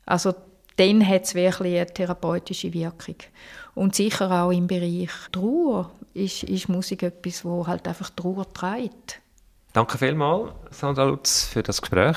Also 0.04 0.34
dann 0.76 1.06
hat 1.06 1.24
es 1.24 1.34
wirklich 1.34 1.76
eine 1.76 1.86
therapeutische 1.86 2.74
Wirkung. 2.74 3.16
Und 3.74 3.94
sicher 3.94 4.30
auch 4.30 4.50
im 4.50 4.66
Bereich 4.66 5.10
Trauer 5.32 5.90
ist, 6.12 6.42
ist 6.42 6.68
Musik 6.68 7.04
etwas, 7.04 7.44
wo 7.44 7.66
halt 7.66 7.86
einfach 7.86 8.10
Trauer 8.10 8.52
trägt. 8.52 9.20
Danke 9.72 9.98
vielmals, 9.98 10.52
Sandra 10.70 11.04
Lutz, 11.04 11.44
für 11.44 11.62
das 11.62 11.80
Gespräch. 11.80 12.16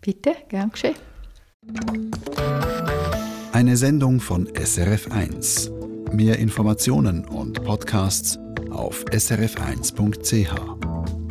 Bitte, 0.00 0.34
gern 0.48 0.70
geschehen. 0.70 0.94
Eine 3.52 3.76
Sendung 3.76 4.20
von 4.20 4.48
SRF1. 4.48 5.70
Mehr 6.12 6.38
Informationen 6.38 7.24
und 7.24 7.64
Podcasts 7.64 8.38
auf 8.72 9.04
srf1.ch. 9.06 11.21